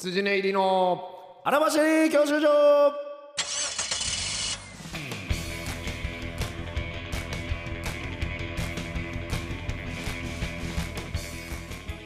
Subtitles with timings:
[0.00, 1.10] 辻根入りの
[1.42, 2.46] 荒走り教習所。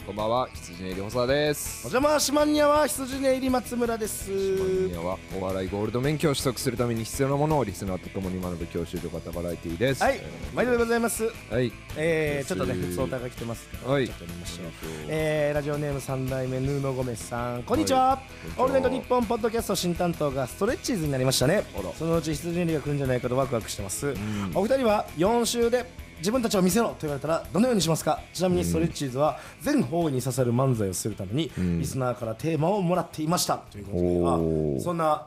[0.06, 0.48] こんばんは
[0.82, 1.86] 羊根入り細田です。
[1.86, 4.30] お邪魔しまんにゃは羊ね入り松村です。
[4.32, 10.02] 今夜はお笑いゴールド免許を取得するために必要なものをリスナーと共に学ぶ教習所型バラエティーです。
[10.02, 10.20] はい
[10.54, 11.24] 毎度でございます。
[11.50, 11.72] はい。
[11.96, 14.08] えー、ちょっとね普通おたが来てますはい。
[14.08, 14.66] ちょっと見ましょう。
[15.08, 17.62] えー、ラジオネーム三代目ヌーノゴメスさん。
[17.62, 18.20] こんにちは、
[18.58, 21.64] オールナイトニッポンポッドキャスト新担当がストレッチーズになりましたね。
[21.96, 24.14] そのうち羊入りが来るんじゃないかとワクワクしてます、
[24.54, 25.86] お二人は4週で
[26.22, 28.20] 自分たちを見せろと言われたらどのようにしますか？
[28.32, 33.58] ちなみにストレッチーズは全方位に刺さる漫才をするために、リスナーからテーマをもらっていました。
[33.58, 35.26] ということでそんな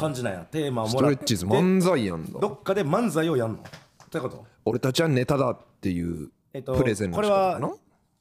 [0.00, 0.40] 感じなんや。
[0.50, 3.58] テーマをもらってレッチーズ漫才やんだどっかで漫才をやんの？
[4.10, 4.46] ということ？
[4.64, 7.60] 俺たちはネタだっていうえっとプレゼンのこれは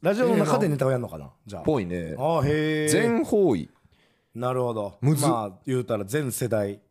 [0.02, 1.32] ラジオの中でネタをやるのかな？
[1.48, 1.62] じゃあ。
[1.64, 2.14] ぽいね。
[2.20, 3.70] あへえ全方位。
[4.36, 4.98] なるほど。
[5.02, 6.82] まあ言うたら全世代。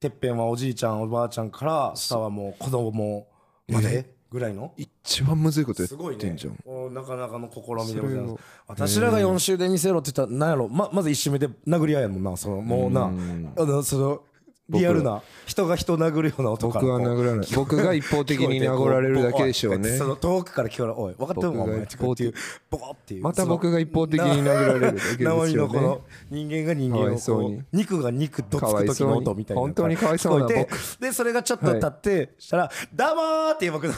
[0.00, 3.28] てっぺんはおじいちゃんおばあちゃんから下はもう子供
[3.68, 4.72] までぐらいの？
[4.76, 6.58] 一番むずいことやすごいねってんじゃん。
[6.64, 8.42] おなかなかの試みでございます。
[8.68, 10.68] 私らが4週で見せろって言ったら何やろ。
[10.68, 13.02] ままず1週目で殴り合いやもんなそのもうな。
[13.02, 13.52] うん。
[13.56, 14.22] あのその
[14.70, 16.84] リアルな人が人を殴るような音から。
[16.84, 17.46] 僕は殴らない。
[17.54, 19.96] 僕が一方的に殴られるだけでしょうね。
[19.96, 20.98] その遠くから聞こえる。
[20.98, 22.34] おい分かってるもんお前一方っていう
[22.70, 23.22] ボコっていう。
[23.22, 25.56] また僕が一方的に殴られるだけですよね。
[25.56, 30.98] のこの人間が人間をこう肉が肉どつく時の音みたいな本当にかわいそうな僕。
[31.00, 33.68] でそれがちょっと経ってしたら「どうも!」ってい。
[33.68, 33.72] う。
[33.72, 33.94] 僕の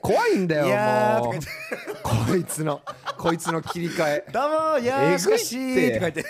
[0.00, 1.34] 怖いんだよもう。
[2.28, 2.80] こいつの
[3.16, 4.24] こいつの切り替え。
[4.32, 6.24] どうもいやーしかしーって書いて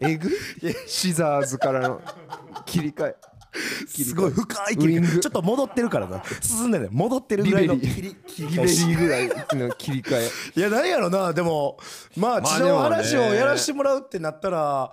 [0.00, 0.32] えぐい
[0.86, 2.00] シザーズからの
[2.64, 3.16] 切り替え。
[3.86, 5.18] すごい深い切りウイング。
[5.18, 6.22] ちょっと戻ってるからな。
[6.40, 6.88] 進んでね。
[6.90, 10.28] 戻ってるぐらいの切り切りリベリ返しーぐらいの切り替え。
[10.56, 11.32] いや何やろな。
[11.32, 11.78] でも
[12.16, 14.92] まあまあ地上話をやらせてもらうってなったら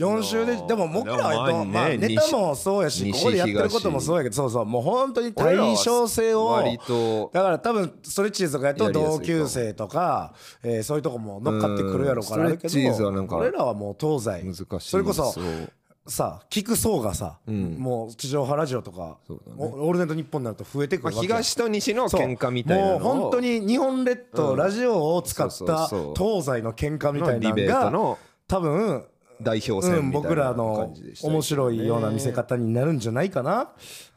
[0.00, 14.42] 4週ででも僕らはでもまあねまあネタもそうやし西ここでやってることもそうやけどそうそうもう本当に対称性を割とだから多分ストレッチーズとかやと同級生とかえーそういうとこも乗っかってくるやろうからあるけど俺らはもう東西。
[14.42, 15.34] 難しいそれこそ
[16.06, 19.36] さ聞く層がさもう地上波ラジオとかね。
[19.58, 29.04] おオールナイトニッポンになると増えてくまあるわけや東と西の喧嘩みたいなもう本当に日本列島、ラジオを使った東西の喧嘩みたいなのが多分、
[29.42, 33.72] 代表、戦みたいな感じでしたね、うん、僕らの面白いような見せ方になるんじゃないかな。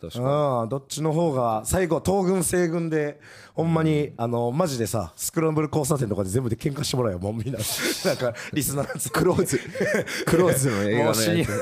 [0.09, 3.19] 確かうん、どっちの方が最後東軍西軍で
[3.53, 7.59] ほんまにあのマジでさスクランブル交差点とかで全部で喧嘩してもらえよもうみんな。
[8.06, 9.59] なんかリスナークローズ。
[10.25, 11.56] クローズの映画のもう深やつ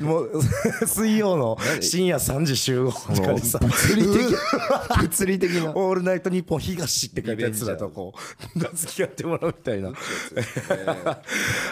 [0.00, 0.42] もう
[0.86, 3.58] 水曜の深夜3時集合とかでさ。
[3.58, 4.36] 物理的。
[5.02, 5.70] 物理的な。
[5.74, 8.14] オールナイトニッポン東って書いたやつだとこ
[8.56, 9.92] う名付き合ってもらうみたいな。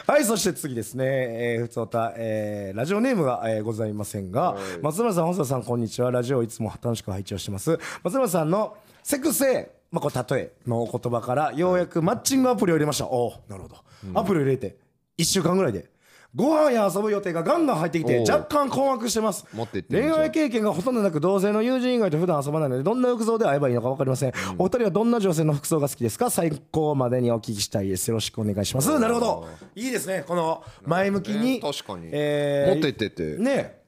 [0.06, 7.78] はいそして次ですね、えー、ふつおた、えーラジオネームが、えーございませんが松村さん細田さんこんにちはラジオをいつも楽しく拝聴してます。
[8.04, 13.06] 松村さんのセクセイまあ、これ例えのお言葉からようやくマッチングアプリを入れました。
[13.06, 13.76] おおなるほど、
[14.14, 14.76] アプリを入れて
[15.18, 15.90] 1週間ぐらいで
[16.34, 19.44] ご飯や遊ぶ予定がガンガン入ってきて若干困惑してます。
[19.52, 26.30] 持ってってんじゃん恋愛経験がほとんどなく同性の友人以外と普段遊ばないのでどんな服装で会えばいいのか分かりません、お二人はどんな女性の服装が好きですか？
[26.30, 28.08] 最高までにお聞きしたいです。
[28.08, 28.98] よろしくお願いします。
[28.98, 29.46] なるほど。
[29.74, 30.24] いいですね。
[30.26, 32.08] この前向きに、ね確かに。
[32.12, 33.36] えー持ってってて。
[33.36, 33.82] ね。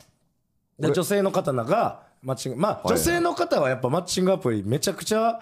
[0.79, 2.59] で女性の方なんかマッチング。
[2.59, 5.41] まあい女性の方はやっぱマッチングアプリめちゃくちゃ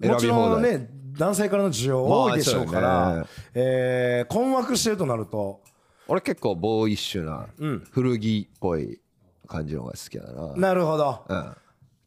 [0.00, 0.88] もちろんね
[1.18, 3.24] 男性からの需要多いでしょうから、まあね。
[3.54, 5.60] えー困惑してるとなると。
[6.08, 7.46] 俺結構ボーイッシュな
[7.90, 9.00] 古着っぽい
[9.46, 10.56] 感じのが好きだな。
[10.56, 11.24] なるほど。
[11.28, 11.56] うん。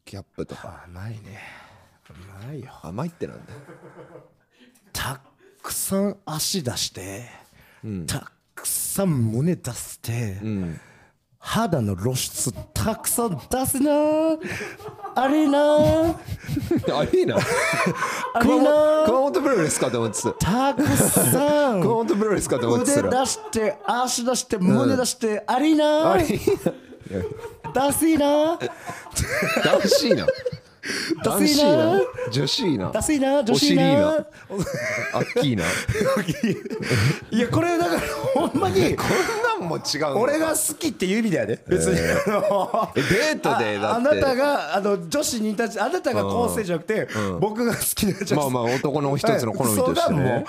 [0.04, 0.84] キャップとか。
[0.86, 1.40] 甘いね。
[2.44, 2.70] 甘いよ。
[2.82, 3.52] 甘いってなんだ。
[3.52, 3.58] よ
[4.92, 5.20] た
[5.62, 7.24] くさん足出して、
[8.06, 10.40] たくさん胸出して、
[11.46, 13.92] 肌の露出たくさん出すな。
[15.14, 15.58] あれな。
[15.68, 17.36] あいいな。
[18.34, 19.04] あれな。
[19.06, 20.32] 熊本プロレスかと思ってた。
[20.32, 21.82] たくさん。
[21.82, 23.20] 熊本プロレスかと思って腕たら。
[23.20, 26.12] 出して足出して胸出して、あれな。
[26.14, 26.38] あれいい
[27.72, 27.88] な。
[27.88, 28.58] 出せな。
[29.64, 30.26] 男子いな
[31.24, 32.00] 男子いな。
[32.30, 32.90] 女子いいな。
[32.90, 33.44] 出せな。
[33.44, 33.82] 女子いいな。
[33.84, 34.06] な。
[35.12, 35.64] アッキーな。
[37.30, 38.00] いやこれだから
[38.34, 38.94] ほんまに。
[38.96, 41.58] こんなんも違う俺が好きっていう意味だよね。
[41.66, 42.92] 別に、あの。
[42.94, 43.86] えデートでだって。
[43.86, 47.08] ああなたがあの女子にたちあなたが構成じゃなくて、
[47.40, 48.34] 僕が好きな女子。
[48.34, 50.44] まあまあ男の一つの好みとしてね。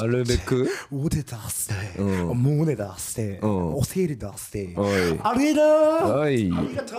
[0.00, 0.68] なるべく？
[0.92, 3.74] 腕出して、胸出して、ん。
[3.74, 5.20] お尻出して、おい。
[5.22, 5.62] ありが
[6.00, 6.34] とう、はい。
[6.34, 6.96] ありがと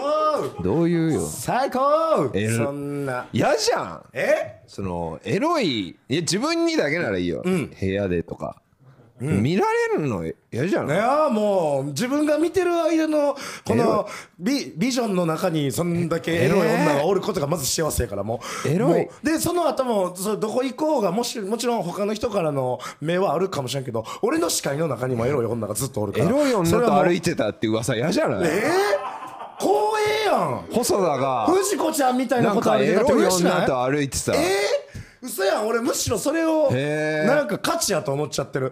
[0.59, 0.63] う。
[0.63, 1.27] どういうよ。
[1.27, 3.27] 最高えるそんな。
[3.33, 4.03] 嫌じゃん。
[4.13, 4.61] え？
[4.67, 5.89] そのエロい。
[5.89, 8.61] いや自分にだけならいいよ、部屋でとか。
[9.21, 10.97] 見られるの嫌じゃいない？
[10.97, 13.35] やーもう自分が見てる間の
[13.65, 14.07] この
[14.39, 16.59] ビビジョンの中にそんだけエロい。
[16.61, 18.69] 女がおることがまず幸せやからもう。
[18.69, 19.09] エロい。
[19.21, 26.25] でその後もそれどこ行こうがもしもちろん他の人からの目はあるかもしれんけど俺の視界の中にもエロい女がずっとおるから。
[26.25, 28.47] エロい女と歩いてたって噂嫌じゃない？
[28.47, 28.51] え？
[28.51, 29.28] ー、
[29.59, 29.73] 光
[30.23, 30.65] 栄やん。
[30.71, 32.95] 細田が藤子ちゃんみたいななんことある？
[32.95, 34.33] だってかエロい女と歩いてた。
[34.33, 34.41] えー、
[35.21, 35.67] 嘘やん。
[35.67, 38.71] 俺むしろそれをなんか価値やと思っちゃってる。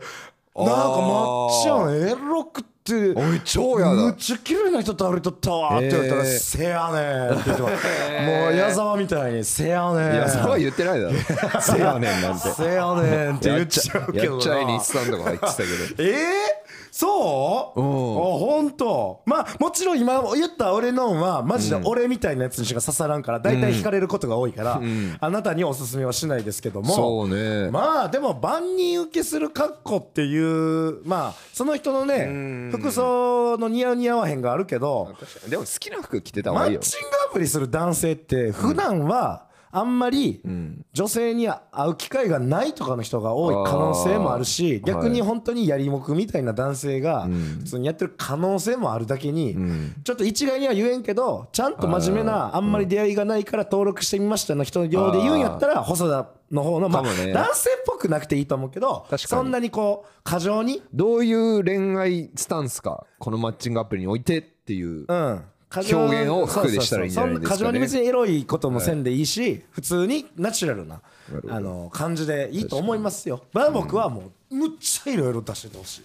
[0.55, 3.93] なんかまっちゃんエロくっておい超やだ。
[3.93, 7.69] むっちゃ綺麗な人と歩いとったわって言われたら「へーせやねん」って言っても
[8.49, 11.13] う矢沢みたいに「せやねん」いやそれは言ってないだろ。
[11.61, 12.49] せやねんなんて。
[12.49, 14.31] せやねんって言っちゃうけどな。
[14.31, 15.69] やっちゃいにさんとか入ってたけど。
[16.03, 16.15] えー、
[16.97, 19.21] そう、本当。
[19.27, 24.81] まあもちろん今言った俺のんはマジで俺みたいなやつにしか刺さらんから大体惹かれることが多いから、
[25.19, 27.69] あなたにおすすめはしないですけどもそうね。
[27.69, 35.13] まあでも万人受けする格好っていうまあその人のね服装の似合う似合わへんがあるけど
[35.47, 36.79] でも好きな服着てた方がいいよ。
[36.79, 39.45] マッチングアプリする男性って普段は
[39.77, 40.41] あんまり
[40.93, 41.59] 女性に会
[41.89, 47.27] う機会がないとかの人が多い可能性もあるし逆に本当にやりもくみたいな男性が
[47.59, 49.55] 普通にやってる可能性もあるだけに
[50.03, 60.81] ちょっと一概には言えんけどちゃんと真面目なあんまり出会いがないから登録してみましたの人用で言うんやったら細田の方のまあ男性っぽくなくていいと思うけどそんなにこう過剰に？
[60.93, 65.05] どういう恋愛スタンスかこのマッチングアプリにおいてっていう。
[65.07, 65.41] うん
[65.73, 67.49] 表現を服でしたらいいんじゃないですかね。
[67.49, 71.01] 過剰に別にエロいこともせんでいいし、普通にナチュラルな
[71.49, 73.43] あの感じでいいと思いますよ。
[73.51, 76.01] まあ僕はもうむっちゃいろいろ出しててほしい。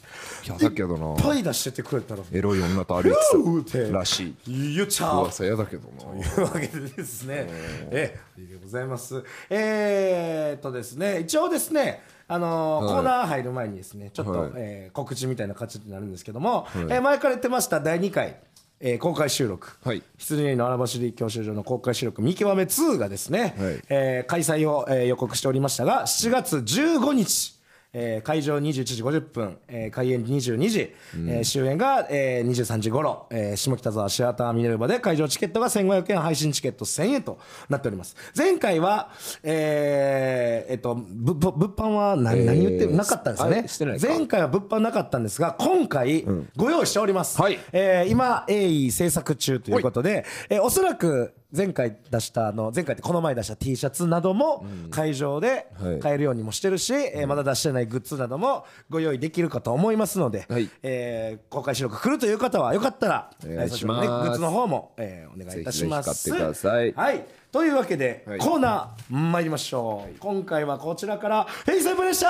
[0.48, 2.22] いやだけどないっぱい出しててくれたら。
[2.32, 4.74] エロい女と歩いてたらしい。
[4.74, 5.20] 言っちゃう。
[5.22, 6.24] 噂嫌だけどな。
[6.28, 9.22] というわけでですね、ええ、いいでございます。
[9.48, 12.94] えー、っとですね、一応ですね、あのーはい。
[12.94, 14.50] コーナー入る前にですね、ちょっと、はい。
[14.56, 18.40] えー告知みたいな形になるんですけども、えー前から言ってました第2回、
[18.84, 20.02] えー公開収録、はい。
[20.18, 23.80] 羊の荒走り教習所の公開収録見極め2がですね、はい。
[23.88, 27.54] えー開催を、えー予告しておりましたが7月15日
[27.94, 30.94] えー会場21時50分、えー開演22時、
[31.28, 38.16] えー終演が、えー23時頃、えー下北沢シアターミネルバで会場チケットが1500円配信チケット1000円となっております。
[38.36, 39.10] 前回は
[39.42, 43.62] えーえっとぶぶ物販は何,、えー何言ってなかったんですよね。
[43.64, 44.08] あしてないか。
[44.08, 46.24] 前回は物販なかったんですが今回
[46.56, 47.58] ご用意しております、はい。
[47.72, 55.98] えー今鋭意制作中ということで、えーおそらく前回出したあの前回ってこの前出した T シャツなども会場ではい。
[56.00, 60.68] 買えるようにもしてるし、えーまだ出してないグッズなどもご用意できるかと思いますので、はい。
[60.82, 64.00] えー公開収録来るという方はよかったらお願いします。
[64.02, 66.30] ねグッズの方も、えーお願いいたします。
[66.30, 67.26] はい。
[67.50, 68.38] というわけで、はい。
[68.38, 72.24] コーナー参りましょう、今回はこちらからフェイスプレッシ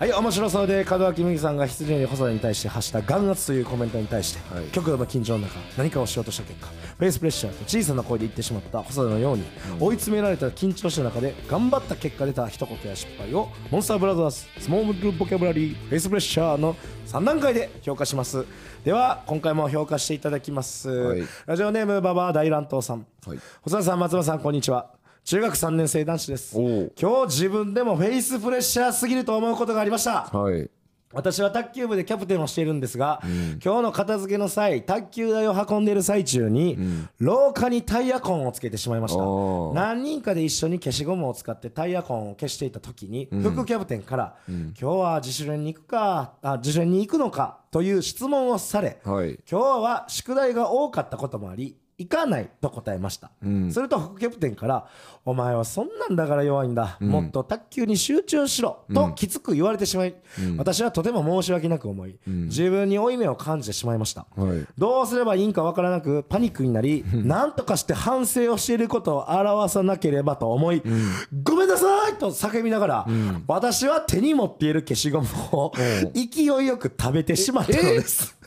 [0.00, 4.64] はい面白そうで門脇麦さんが羊に細田に対して発した眼圧というコメントに対して、はい。
[4.68, 9.44] 極度の緊張の中何かをしようとした結果フェイスプレッシャーと小さな声で言ってしまった細田のように、
[9.78, 16.76] 追い詰められた緊張した中で頑張った結果出た一言や失敗をモンスターブラザーズスモールボキャブラリーフェイスプレッシャーの
[17.06, 18.46] 3段階で評価します。
[18.82, 21.22] では今回も評価していただきます、はい。
[21.44, 23.38] ラジオネーム馬場大乱闘さん、はい。
[23.60, 24.98] 細田さん松葉さんこんにちは
[25.30, 26.58] 中学3年生男子です。
[26.58, 30.22] 今日自分でもフェイスプレッシャーすぎると思うことがありました。
[30.22, 30.68] はい。
[31.12, 33.20] 私は卓球部でキャプテンをしているんですが、
[33.64, 36.76] 今日の片付けの際卓球台を運んでいる最中に、
[37.20, 39.22] 廊下にタイヤ痕をつけてしまいました。
[39.72, 49.38] 何人かで一緒に消しゴムを使ってタイヤ痕を消していた時に、副キャプテンから、今日は自主練に行くかあ自主練に行くのかという質問をされ、はい。
[49.48, 53.30] 今日は宿題が多かったこともあり行かないと答えました、
[53.70, 54.86] すると副キャプテンから
[55.26, 60.14] 「お前はそんなんだから弱いんだ、もっと卓球に集中しろ」ときつく言われてしまい、
[60.56, 64.66] 私はとても申し訳なく思い、自分に負い目を感じてしまいました、はい。
[64.78, 70.82] どうすればいいんかわからなくパニックになり何とかして反省をしていることを表さなければと思い、
[71.42, 73.06] ごめんなさいと叫びながら、
[73.46, 75.72] 私は手に持っている消しゴムを
[76.14, 78.38] 勢いよく食べてしまったのです、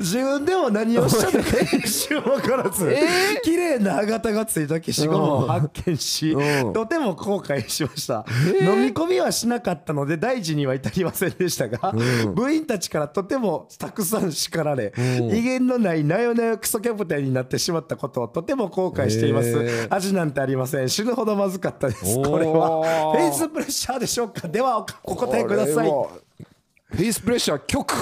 [0.00, 2.93] 自分でも何をしたのか一瞬分からず、
[3.42, 6.72] 綺麗な歯型がついた消しゴムを発見し、うん。
[6.72, 8.24] とても後悔しました、
[8.60, 11.92] 飲み込みはしなかったので大事には至りませんでしたが、
[12.34, 14.92] 部員たちからとてもたくさん叱られ、
[15.32, 20.88] 威厳のないなよなよクソキャプテンになってしまったことをとても後悔しています、味なんてありません。
[20.88, 22.04] 死ぬほどまずかったです。
[22.22, 24.48] これはフェイスプレッシャーでしょうか？
[24.48, 25.88] ではおお答えください。
[25.88, 27.92] フェイスプレッシャー曲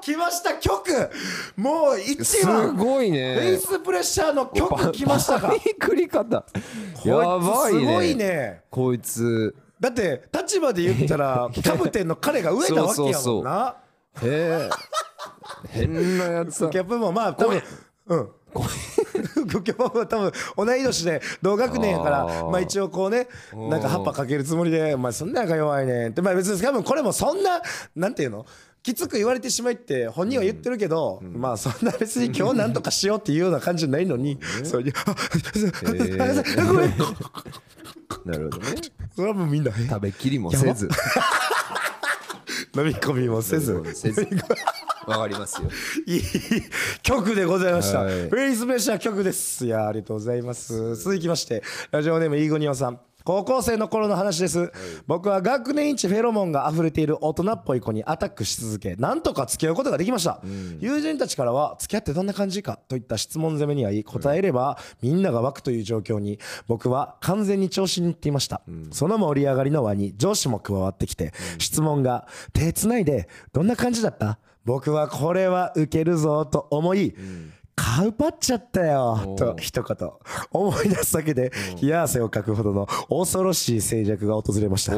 [0.00, 0.90] 来ました曲。
[1.56, 5.52] もう一す番ごいフェイねスプレッシャーの曲来ましたか。
[5.80, 6.44] パり方
[7.04, 7.80] やばいね。
[7.80, 8.62] すごいね。
[8.70, 9.54] こいつ。
[9.80, 13.76] だって立場で言ったら キャプテンの彼が上なわけやもんな。
[14.22, 14.70] へえ。
[15.70, 16.68] 変なやつだ。
[16.70, 17.62] キャップもまあ多分
[18.06, 18.28] うん。
[18.52, 26.20] キャップも多分同い年で同学年やからまあ一応こうねなんか葉っぱかけるつもりで「お前そんなんが弱いねん」って。
[26.20, 27.62] まあ別に多分これもそんな
[27.94, 28.44] なんていうの？
[28.82, 36.90] きつく言われてしまいって本人は言ってるけど、まあそんな別に今日なんとかしようっていうような感じじゃないのに、それで「あーごめん
[38.24, 38.76] なるほどね。
[39.14, 40.88] それはもうみんなえ食べきり もせず。
[42.76, 43.72] 飲み込みもせず。
[45.06, 45.68] わかりますよ。
[46.06, 46.22] いい
[47.02, 48.00] 曲でございました。
[48.02, 48.28] はい。
[48.28, 49.66] フェイスプレッシャー曲です。
[49.66, 50.96] いやありがとうございます。
[50.96, 53.00] 続きまして、ラジオネームイーゴニオさん。
[53.30, 54.72] 高校生の頃の話です、
[55.06, 60.40] 僕は学年一フェロモンが溢れている大人っぽい子にアタックし続けなんとか付き合うことができました、
[60.80, 77.14] 友人たちからは付き合ってどんな感じかといった質問攻めに遭い答えればみんなが湧くという状況に僕は完全に調子に乗っていました、その盛り上がりの輪に上司も加わってきて、質問が手つないでどんな感じだった僕はこれはウケるぞと思い、
[77.82, 79.34] カウパっちゃったよ。
[79.38, 80.10] と一言。
[80.52, 84.96] 思い出すだけで冷や汗をかくほどの恐ろしい静寂が訪れました。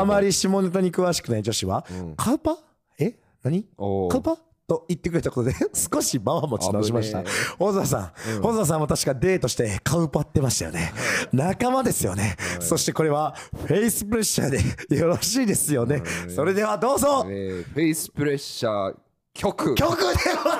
[0.00, 1.84] あまり下ネタに詳しくない女子は、
[2.16, 2.56] カウパ？
[3.00, 3.16] え？
[3.42, 3.64] 何？
[4.08, 4.36] カウパ？
[4.68, 7.24] と言ってくれたことで 少し場は持ち直しました。
[7.58, 10.92] 小沢さん、小沢さんも確かデートしてカウパってましたよね、
[11.32, 13.34] 仲間ですよね、そしてこれは
[13.66, 18.94] フェイスプレッシャーでよろしいですよね、それではどうぞ、えーフェイスプレッシャー
[19.32, 19.74] 曲。
[19.74, 20.59] 曲でございま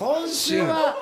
[0.00, 0.96] 今週は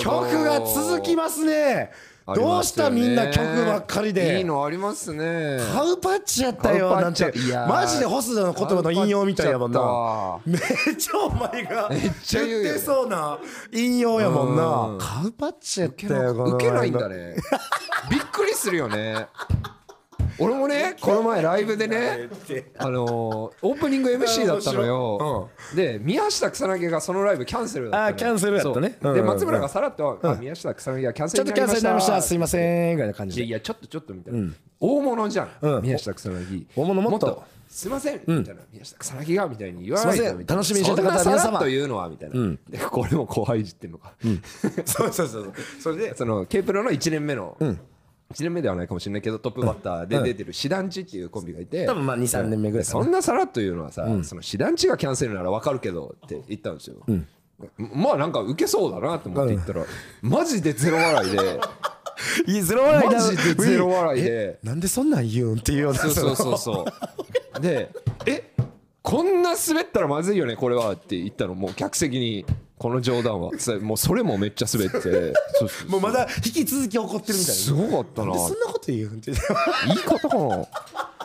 [0.00, 1.90] 曲が続きますね。
[2.34, 4.38] どうしたみんな曲ばっかりで。
[4.38, 5.58] いいのありますね。
[5.74, 7.30] カウパッチやったよなんて。
[7.68, 10.38] マジで細田の言葉の引用みたいやもんな。
[10.46, 10.60] めっ
[10.96, 13.38] ちゃお前が言ってそうな
[13.70, 14.98] 引用やもんうなん。
[14.98, 17.36] カウパッチやったよこの受けないんだね。
[18.10, 19.26] びっくりするよね
[20.38, 22.28] 俺もねこの前ライブでね
[22.78, 23.08] あのー
[23.62, 28.98] オープニング MC だったのよ、で宮下草薙がそのライブキャンセルだったあーキャンセルやったね。
[29.00, 32.22] で松村がさらっと、あ宮下草薙がキャンセちょっとキャンセルになりました。
[32.22, 32.96] すいまません。
[32.96, 33.44] ぐらいな感じで。
[33.44, 35.82] いやちょっとちょっとみたいな、大物じゃん、うん。
[35.82, 36.66] 宮下草薙。
[36.74, 37.42] 大物もっと。
[37.68, 38.62] すいません、みたいな。
[38.72, 40.32] 宮下草薙がみたいに言わないすいません。
[40.32, 40.62] とみたいな。
[40.62, 41.58] 楽しみにしてた方皆様。
[41.58, 44.14] と言うのはみたいな、でこれも後輩いじってんのか、
[44.86, 47.56] そうそうそうそれでその K プロの1年目の、
[48.34, 56.96] 1年目ではないかもしれないけどトップバッターで出てる師団地っていうコンビがいて、多分まあ23年目ぐらいそんなさらっと言うのはさ、その師団地がキャンセルならわかるけどって言ったんですよ、
[57.78, 59.84] まあなんかウケそうだなと思って言ったら、
[60.20, 61.60] マジでゼロ笑いで。
[62.48, 64.58] いいゼロ笑いだマジでゼロ笑いで。
[64.62, 65.98] なんでそんなん言うんっていうような。
[66.00, 66.84] そうそうそうそ
[67.56, 67.60] う。
[67.60, 67.90] で
[68.26, 68.52] え
[69.02, 72.44] こんな滑ったらまずいよねこれはって言ったのもう客席に
[72.78, 73.50] この冗談は。
[73.58, 75.00] それもうそれもめっちゃ滑って。
[75.00, 77.60] そうそうもうまだ引き続き怒ってるみたいな。
[77.60, 78.34] すごかったな。
[78.38, 79.32] そんなこと言うんって。
[79.86, 80.66] 言い方かな。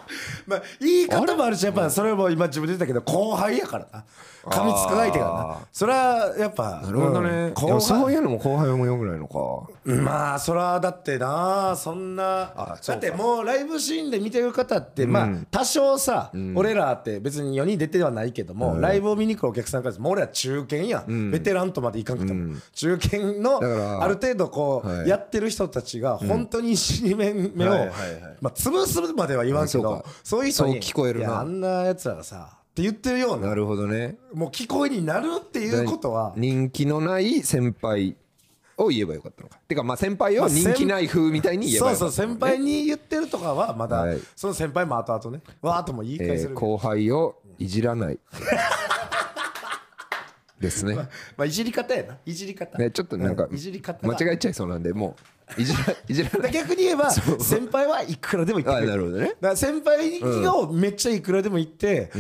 [0.46, 4.04] まあ言い方もあるしやっぱそれも今自分で言ったけど後輩やからな
[4.46, 5.58] 噛みつく相手がな。
[5.72, 7.82] それはやっぱなるほどね、うん。
[7.82, 9.72] そう輩いうのも後輩もよくないのか。
[9.86, 12.52] まあそれはだってなそんな。
[12.86, 21.06] だってもうライブシーンで見てる方ってまあ多少さ俺らって別に4人出てはないけどもライブを見に来るお客さんからもう俺ら中堅や。
[21.08, 21.32] ん。
[21.32, 25.06] ベテランとまでいかんくても中堅のある程度こはい。
[25.06, 27.70] うやってる人たちが本当に尻目目を
[28.42, 30.10] まあ潰すまでは言わんけどそうか。
[30.24, 31.26] そういう人に聞こえるな。
[31.26, 33.50] いやあんなやつらがさって言ってるような。
[33.50, 34.18] なるほどね。
[34.34, 36.34] もう聞こえになるっていうことは。
[36.36, 38.16] 人気のない先輩
[38.78, 39.60] を言えばよかったのか。
[39.68, 42.58] てかまあ先輩を人気ない風みたいに言えばそうそうよかったのね。
[42.58, 44.20] 先輩に言ってるとかはまだ、はい。
[44.36, 45.44] その先輩も後々ね。
[45.62, 48.18] わーっとも言い返せる、えー後輩をいじらない。
[50.60, 50.96] ですね。
[51.38, 52.18] まあいじり方やな。
[52.26, 56.52] いじり方、ねちょっとなんかういじり方間が違えちゃいそうなんでもういじらいじらない。
[56.52, 59.04] 逆に言えば先輩はいくらでも言ってくる。
[59.04, 59.28] ほどね。
[59.28, 60.20] だから先輩
[60.50, 62.12] をめっちゃいくらでも言って、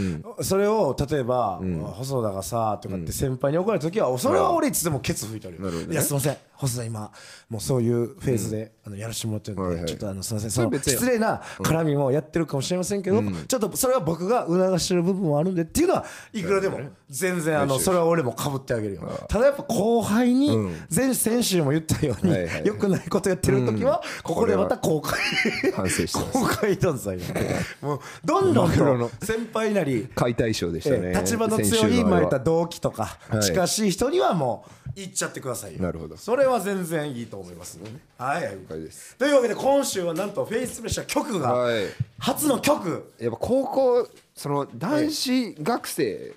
[0.41, 1.61] それを例えば、
[1.93, 5.93] 細田がさとかって先輩に怒られた時はそれは俺いつでもケツ拭いてるよ、なるほどね。
[5.93, 6.37] いやすいません。
[6.55, 7.11] 細田今
[7.49, 10.51] もうそういうフェーズで、あのやらせてもらってるんで、ちょっとあのすいません。
[10.51, 19.01] その失礼な絡みもやってるかもしれませんけど、ちょっとそれは僕が促してる部分もあるんでっていうのはいくらでも全然あのそれは俺もかぶってあげるよ。
[19.27, 20.57] ただやっぱ後輩に
[20.95, 22.65] 前先週も言ったようにはいはい。
[22.65, 25.71] 良くないことやってる時はここでまた後悔。
[25.73, 27.19] 反省して後悔どんさい
[27.81, 28.71] もうどんどん
[29.21, 31.09] 先輩なり解体ショーでしたね。
[31.09, 33.39] ええ立場の強い先週のあれはまいた同期とかは。
[33.39, 33.41] い。
[33.43, 35.81] 近しい人にはもう言っちゃってくださいよ。
[35.81, 36.17] なるほど。
[36.17, 37.75] それは全然いいと思います。
[37.75, 38.57] ねはい。
[39.17, 41.85] というわけで今週はなんとフェイスプレッシャー曲がはい。
[42.19, 43.13] 初の曲。
[43.19, 46.33] やっぱ高校その男子学生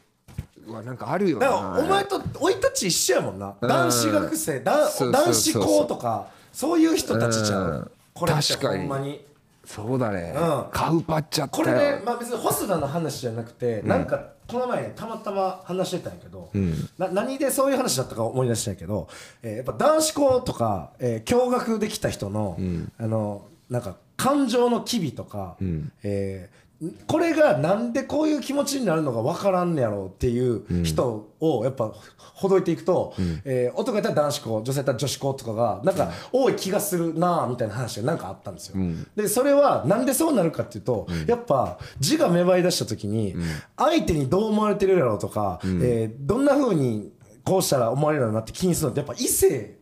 [0.66, 1.78] はなんかあるよだな。
[1.78, 3.54] お前と生い立ち一緒やもんな。
[3.60, 3.68] うん。
[3.68, 7.70] 男子学生男子校とかそういう人たちちゃう。
[7.70, 7.90] うん。
[8.14, 8.78] これ確かに。
[8.80, 9.20] ほんまに。
[9.66, 10.64] そうだね、うん。
[10.70, 16.50] カウパっちゃったよこれねまあ別に細田の話じゃなくてなんかこの前ねたまたま話してたんやけど
[16.98, 19.08] な何でそういう話だったか思い出したんやけど
[19.42, 22.56] えーやっぱ男子校とかえー共学できた人の
[22.96, 25.56] あのなんか感情の機微とか
[26.04, 26.65] えー
[27.06, 33.14] これがなんでこういう気持ちになるのか分からんねやろうっていう人をやっぱほどいていくと、
[33.46, 38.76] えー男やったら男子校女性やったら女子校とかがなんか多い気がするなあみたいな話がなんかあったんですよ。
[39.16, 43.34] でそれはなんでそうなるかっていうと、やっぱ字が芽生え出した時に
[43.78, 47.10] 相手にどう思われてるやろうとか、えーどんな風に
[47.42, 49.78] こうしたら思われるようになって気にするのってやっぱ異性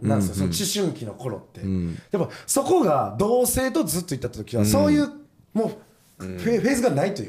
[0.00, 1.60] なんですよ、その思春期の頃って、
[2.10, 5.08] やっぱそこが同性とずっといった時は、そういう
[5.52, 5.72] もう
[6.22, 7.26] フェーズがないとい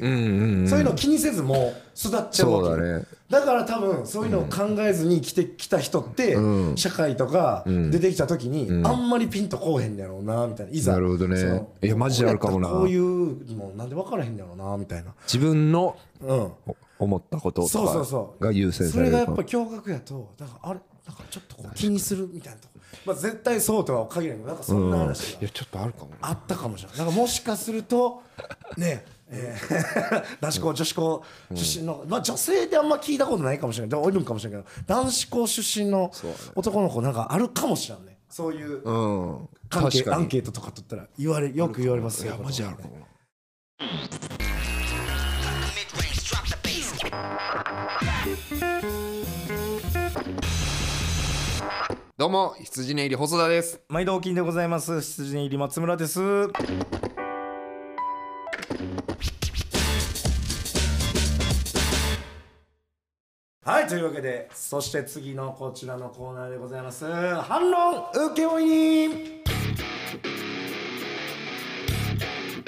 [0.64, 1.58] う,、そういうのを気にせずもう
[1.96, 2.66] 育っちゃうわけ。
[2.68, 3.04] そうだね。
[3.30, 6.36] だから多分そういうのを考えずに生きてきた人って、
[6.76, 10.72] 社会とか出てきた時に、あんまりピンとこうへんやろうなみたいな。
[10.72, 12.68] いざなるほどねいやマジであるかもな。
[12.68, 15.12] こういうのなんで分からへんやろうなみたいな。
[15.26, 16.38] 自分のうん。
[16.66, 18.40] お思ったこととそうそうそう。
[18.40, 22.74] かが優先されるそれがやっぱ驚愕やとだからあれなんかちょっとこう気にするみたいなとこ。
[23.06, 26.98] まあ絶対そうとは限らないけどなんかそんな話がいやちょっとあるかもなあったかもしれない。
[26.98, 28.22] だからもしかすると
[28.76, 33.90] ねえー 男子校女子校出身の、まあ女性であんま聞いたことないかもしれない。
[33.90, 36.12] でもいるんかもしれないけど男子校出身の
[36.54, 38.18] 男の子なんかあるかもしれないね。
[38.28, 38.92] そういうう
[39.42, 39.48] ん。
[39.68, 40.22] 関係確かに。
[40.22, 43.04] アンケートとか取ったら言われよく言われますよいやマジあるかもな
[52.16, 53.80] どうも羊ね入り細田です。
[53.88, 55.00] 毎度お金でございます。
[55.00, 56.20] 羊ね入り松村です。
[56.20, 56.46] は
[63.80, 67.04] いというわけでそして次のこちらのコーナーでございます。
[67.04, 69.43] 反論請負人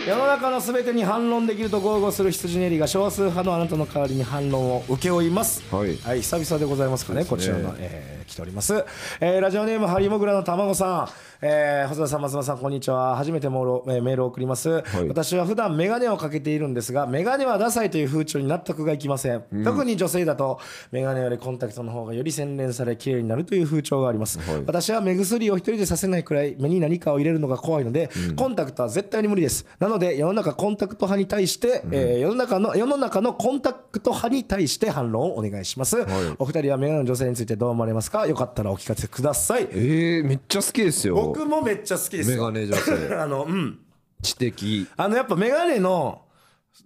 [0.06, 5.64] 世の中のすべてに反論できると豪語する羊ネリが少数派のあなたの代わりに反論を請け負います。
[5.74, 5.96] はい。
[6.22, 8.84] 久々でございますかねねこちらの、えー来ております、
[9.20, 13.16] えーラジオネームハリモグラの卵さん、えー細田さん松村さんこんにちは。
[13.16, 20.58] 初めてモール、えーメールを送ります、私は普段メガネをかけているんですがメガネはダサいという風潮に納得がいきません、特に女性だと
[20.92, 29.66] メガネよりコンタクトの方がより洗練され綺麗になるという風潮があります、私は目薬を一人でさせないくらい目に何かを入れるのが怖いので、コンタクトは絶対に無理です。
[29.78, 35.98] なので世の中コンタクト派に対して、えー世の中の世の中のコンタクト派に対して反論をお願いします、
[36.38, 38.26] お二人はメガネの女性についてどう思われますか？
[38.26, 39.68] よかったらお聞かせください。
[39.70, 42.50] えー、めっちゃ好きですよ僕もめっちゃ好きですよ。
[42.50, 43.14] メガネ女性。
[43.16, 43.78] あのうん。
[44.22, 44.86] 知的。
[44.96, 46.22] あのやっぱメガネの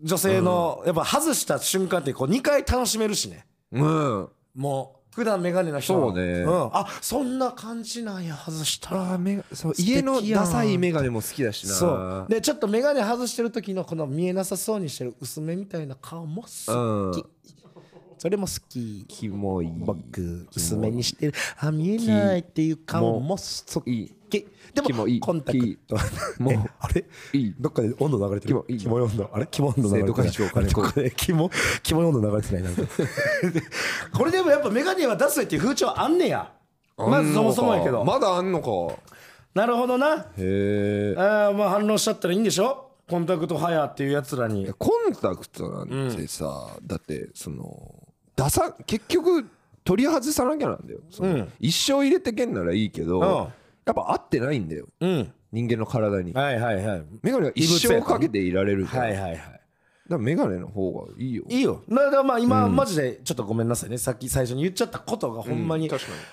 [0.02, 3.46] 女性のやっぱ外した瞬間ってこう2回楽しめるしね。
[3.72, 4.28] うん。
[4.54, 6.42] もう普段メガネの人はそうね。
[6.44, 9.14] ん、あそんな感じなんや外したら。
[9.14, 11.74] あメそう家のダサいメガネも好きだしな。
[11.74, 12.26] そう。
[12.28, 17.24] でちょっと眼鏡外してる時のこの見えなさそうにしてる薄めみたいな顔も好き、うん
[18.20, 19.06] それも好き。
[19.08, 19.72] キモい。
[19.78, 21.32] 僕薄めにしてる。
[21.58, 24.14] あ見えないっていう顔も好いい。
[24.28, 25.96] きでもコンタクト。
[26.38, 27.06] もうえあれ？
[27.32, 27.54] いい。
[27.58, 28.62] どっかで温度流れてる。
[28.78, 29.00] キモい。
[29.00, 29.30] 温度。
[29.32, 29.48] あれ？
[29.50, 30.70] キモ温度流れて生徒会長金。
[30.70, 31.50] 子どっかでキモ
[31.82, 32.62] キモい温度流れてない。
[32.62, 32.82] なんか。
[34.12, 36.52] これでもやっぱ眼鏡は出すっていう風潮あんねや。
[36.98, 38.04] まずそもそもやけど。
[38.04, 39.00] まだあんのか。
[39.54, 40.16] なるほどな。
[40.16, 41.14] へえ。
[41.16, 42.90] まあ反応しちゃったらいいんでしょ？
[43.08, 44.70] コンタクト派やっていうやつらに。
[44.78, 48.04] コンタクトなんてさ、だってその
[48.40, 49.46] ダサ結局
[49.84, 51.52] 取り外さなきゃなんだよ、うん。
[51.60, 53.26] 一生入れてけんならいいけど、うん。
[53.26, 54.86] やっぱ合ってないんだよ。
[55.00, 55.32] うん。
[55.52, 56.32] 人間の体に。
[56.32, 57.02] はいはいはい。
[57.22, 59.36] メガネは一生かけていられるじゃん、はいはいはい。
[59.36, 59.60] だか
[60.08, 61.44] らメガネの方がいいよ。
[61.50, 61.82] いいよ。
[61.86, 63.98] だからまあ今、マジでちょっとごめんなさいね。
[63.98, 65.90] さっき最初に言っちゃったことがほんまに,、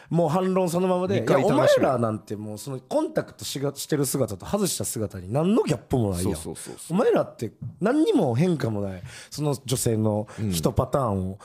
[0.10, 6.36] もう反論そのままでお前らなんてもうそのコンタクトしがしてる姿と外した姿に何のギャップもないやん。
[6.36, 9.02] そうそうそうそお前らって何にも変化もない。
[9.30, 11.40] その女性の一パターンを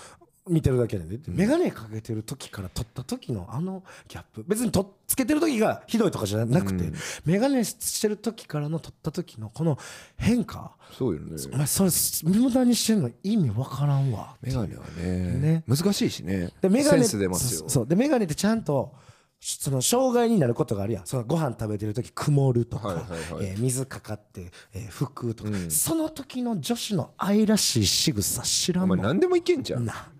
[0.48, 4.44] 見てるだけで、ね眼鏡かけてる時から撮った時のあのギャップ。
[4.46, 6.90] 別にとつけてる時がひどいとかじゃなくて、
[7.24, 9.78] 眼鏡してる時からの撮った時のこの
[10.16, 10.72] 変化。
[10.96, 11.36] そうよね。
[11.52, 11.90] お前それ
[12.24, 14.36] 無駄にしてんの意味わからんわ。
[14.42, 15.32] メガネはね。
[15.38, 15.64] ね。
[15.68, 16.50] 難しいしね。
[16.60, 17.68] でメガネセンス出ますよ。
[17.68, 18.94] そうでメガネってちゃんと
[19.40, 21.06] その障害になることがあるやん。
[21.06, 23.46] そのご飯食べてる時曇るとか、はいはいはい。
[23.46, 29.84] えー水かかって、えー、拭くとか、その時の女子の愛らしい仕草知らんもんお前何でもいけんじゃん。
[29.84, 30.10] な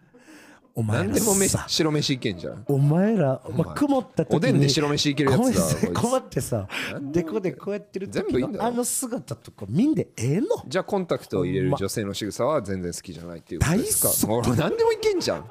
[0.74, 1.64] お前ら何でもめさ。
[1.68, 2.64] 白飯いけんじゃん。
[2.66, 6.00] お前ら、まあ、曇った時におでんで白飯いけるやつだ。
[6.00, 6.66] 困ってさ
[7.00, 8.58] でこでこうやってる全部いいんだよ。
[8.58, 10.46] 時のあの姿とか見んでええの。
[10.66, 15.50] じゃあコンタクトを入れる女性の仕草は全然好きじゃないっていうことです大好かもう何でもいけんじゃん。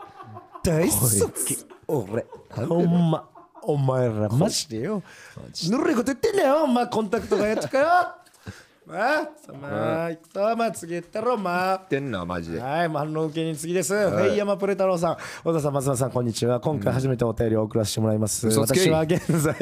[0.63, 0.95] 大好
[1.45, 1.57] き。
[1.87, 2.25] 俺。
[2.49, 3.27] ほんま。
[3.63, 5.03] お前らマジでよ。
[5.69, 8.20] ぬるいこと言ってんだよお前コンタクトがやっちかよま
[8.93, 10.13] あさまあい。
[10.13, 11.75] ったまあ次行ったろまあ。
[11.75, 12.59] ってんなマジで。
[12.59, 13.93] はい、反応受けに次です。
[13.93, 16.59] フェイヤマプレ太郎さん、小田さん、松田さん、こんにちは。
[16.59, 18.47] 今回初めてお便りを送らせてもらいます。
[18.49, 19.61] 私は現在、 フ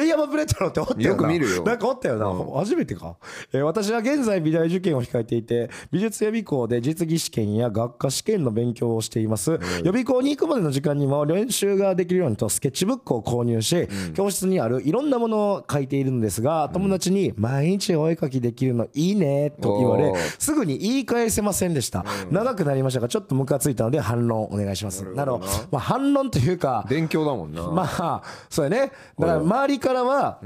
[0.00, 1.04] ェイヤマプレ太郎っておったよな。
[1.04, 1.62] よく見るよ。
[1.64, 2.60] なんかおったよな。
[2.60, 3.16] 初めてか、
[3.52, 9.52] えー私は現在美大受験を控えていて、美術予備校で実技試験や学科試験の勉強をしています。
[9.84, 25.04] 予備校に行くまでの時間にも練習ができるようにとスケッチブックを購入し、教室にあるいろんなものを書いているんですが、友達に毎日お絵描きできるのいいねと言われすぐに言い返せませんでした、長くなりましたがちょっとムカついたので反論お願いします。
[25.14, 27.62] なるほどまあ、反論というか勉強だもんな。
[27.68, 28.92] まあそうやね。
[29.18, 30.40] だから周りからは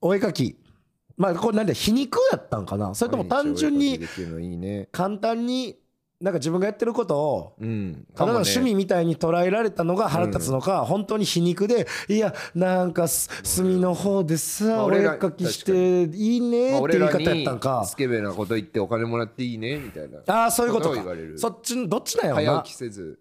[0.00, 0.56] お絵描き
[1.16, 2.94] まあこれなんで皮肉やったんかな。
[2.94, 4.00] それとも単純に
[4.90, 5.76] 簡単に
[6.20, 8.06] なんか自分がやってることをうん。
[8.14, 17.84] ただの趣味みたいに捉えられたのが腹立つのか、本当に皮肉でいやなんかす隅の方でまさあお絵描きしていいねまあって言い方やったんか。
[17.84, 20.20] スケベなこと言ってお金もらっていいねみたいな。
[20.26, 20.90] ああそういうことか。
[20.92, 21.38] を言われる。
[21.38, 22.52] そっちのどっちなんやろな。
[22.52, 23.18] 早起きせず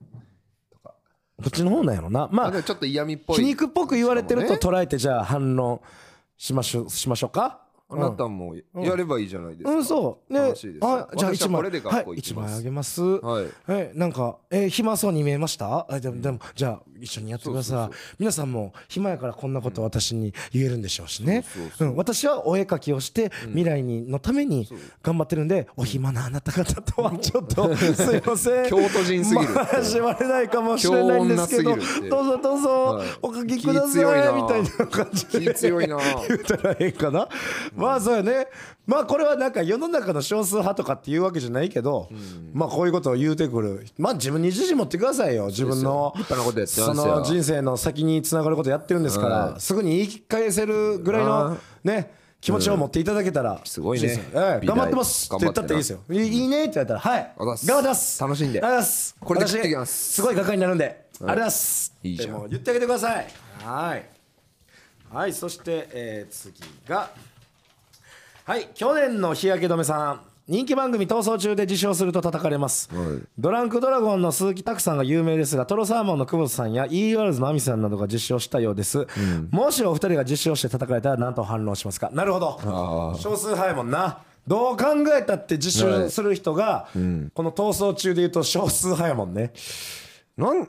[1.40, 2.30] どっちの方なんやろな。
[2.32, 3.38] まあちょっと嫌味っぽい。
[3.38, 5.82] 皮肉っぽく言われてると捉えてじゃあ反論
[6.38, 7.63] しましょうしましょうか
[7.94, 9.72] あなたもやればいいじゃないですか。
[9.72, 10.34] うんそう。
[10.34, 10.40] ね。
[10.82, 11.58] あじゃあ一枚。
[11.58, 12.58] これではい学校一枚ます。
[12.58, 13.02] あげます。
[13.02, 13.46] はい。
[13.70, 15.86] えなんかえー暇そうに見えました？
[15.90, 17.96] あでもでもじゃあ一緒にやってください。
[18.20, 21.44] 皆さんも暇やからこんなこと私に言えるんでしょうしね。
[21.80, 21.96] うん。
[21.96, 24.68] 私はお絵描きをして未来にのために
[25.02, 28.70] 頑張ってるんでお暇なあなた方とはちょっと すいません。
[28.70, 29.50] 京都人すぎる。
[29.54, 31.80] って交われないかもしれないんですけどどう
[32.26, 33.08] ぞどうぞはい。
[33.22, 35.98] お書きくださいみたいな感じで気強いな。
[36.28, 37.28] 言うたらええかな、
[37.84, 38.48] まあそうやね。
[38.86, 42.10] まあこれはなんか世の中の少数派とかっていうわけじゃないけど、
[42.54, 43.86] まあこういうことを言うてくる。
[43.98, 46.14] まあ自分に自信持ってくださいよ自分の
[46.68, 52.12] その人生の先につながることやってるんですから、はすぐに言い返せるぐらいのね
[52.44, 54.20] 気持ちを持っていただけたら、すごいね。
[54.34, 55.34] 頑張ってます。
[55.34, 56.00] って言ったっていいですよ。
[56.10, 56.66] いいね。
[56.66, 57.34] って言われたらはい。
[57.38, 58.22] 頑張ってます。
[58.22, 58.62] 楽しんで。
[58.62, 59.16] ありがとうございます。
[59.22, 60.12] これできます。
[60.12, 61.96] 私すごい画家になるんで、ありがとうございます。
[62.04, 62.50] いいじゃん。
[62.50, 63.28] 言ってあげてください。
[63.64, 64.06] はい。
[65.10, 65.34] はい。
[65.34, 66.54] そして、えー次
[66.86, 67.12] が
[68.46, 70.22] はい去年の日焼け止めさん。
[70.50, 72.90] 人気番組逃走中で自称すると叩かれます、
[73.40, 79.08] ドランクドラゴンの鈴木拓さんが有名ですがトロサーモンの久保田さんや e ワールズの亜美さんなどが実証したようです、
[79.52, 82.10] もしお二人が実証して叩かれたら何と反応しますか？
[82.12, 83.16] なるほど。
[83.18, 84.20] 少数派やもんな。
[84.46, 89.54] どう考えたって実証する人が、この逃走中で言うと少数派やもんね。
[90.36, 90.68] なん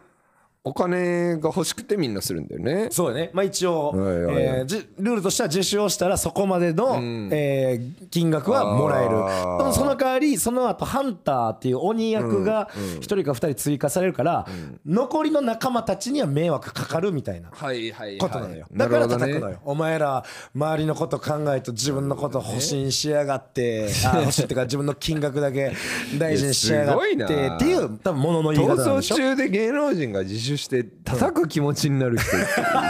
[0.67, 2.89] お金が欲しくてみんなするんだよね。
[2.91, 4.35] そうだね、まあ、一応、はいはい。
[4.35, 6.99] はいえーじルールとしては実習をしたらそこまでの、
[7.33, 9.11] えー金額はもらえる。
[9.25, 9.59] あー。
[9.59, 14.47] でもその代わりその後ハンターっていう鬼役が1人か2人追加されるから、
[14.87, 18.19] 残りの仲間たちには迷惑かかるみたいなはいはいはい。
[18.19, 20.25] ことなのよ、だから叩くのねよ、お前ら
[20.55, 25.73] 周りのこと考えと自分のこと欲しいにしやがって、 あ欲しいっていうか自分の金額だけ
[26.19, 27.57] 大事にしやがっていやすごいな。
[27.57, 29.17] っていう多分ものの言い方なん逃でしょ？
[29.17, 32.31] 走中で芸能人が自首して叩く気持ちになる人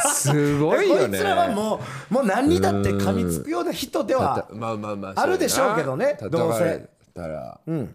[0.09, 1.09] すごいよね。
[1.11, 4.77] こいつらはもうもう何にだって噛みつくような人ではま
[5.17, 6.19] あるでしょうけどね。
[6.31, 6.89] どうせ。
[7.15, 7.61] たら。
[7.67, 7.95] うん。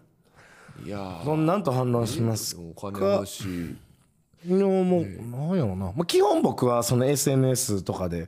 [0.84, 1.24] いやー。
[1.24, 3.76] どんなんと反応しますお金欲しい。
[4.46, 8.26] いやもうなんやろな、まあ、基本僕はその SNS とかで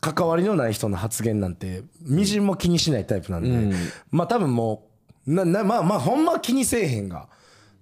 [0.00, 3.76] 関わりのない人の発言なんてみじんも気にしないタイプなんで、
[4.10, 4.88] まあ多分も
[5.26, 7.28] うななまあまあほんまは気にせえへんが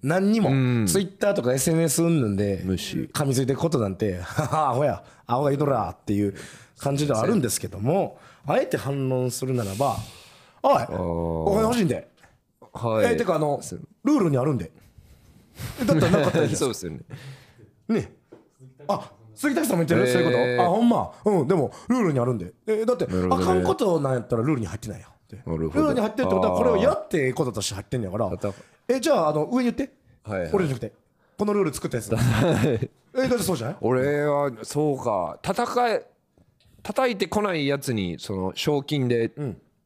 [0.02, 6.34] 何にも Twitter とか SNS うんぬんで噛みついてることなんて「ははアホやアホが言うとら」っていう
[6.78, 9.96] 感じではあるんですけどもあえて反論するならば
[10.62, 12.08] 「おいお金欲しいんで」
[12.72, 13.14] はい。
[13.14, 13.60] えてかあの
[14.04, 14.70] ルールにあるんで。
[15.82, 17.00] えだったらなかった そうですよね。
[17.88, 18.12] ね。
[18.86, 20.12] あ杉田さんも言ってる、へー。
[20.12, 20.68] そういうこと？
[20.68, 21.10] あほんま。
[21.24, 22.52] うんでもルールにあるんで。
[22.66, 23.28] えだって、ね。
[23.30, 25.08] あかんことなんやったらルールに入ってないよ
[25.46, 28.36] ルールに入ってるってことはこれをやってええこととして入ってんねやから。
[28.36, 28.52] た
[28.88, 29.90] えじゃああの上に言って、
[30.24, 30.50] はいはい。
[30.52, 30.92] 俺じゃなくて。
[31.38, 32.10] このルール作ったやつ
[33.14, 33.76] えだってそうじゃない？
[33.80, 35.38] 俺はそうか。
[35.44, 36.06] 戦え
[36.82, 39.30] 叩いてこないやつにその賞金で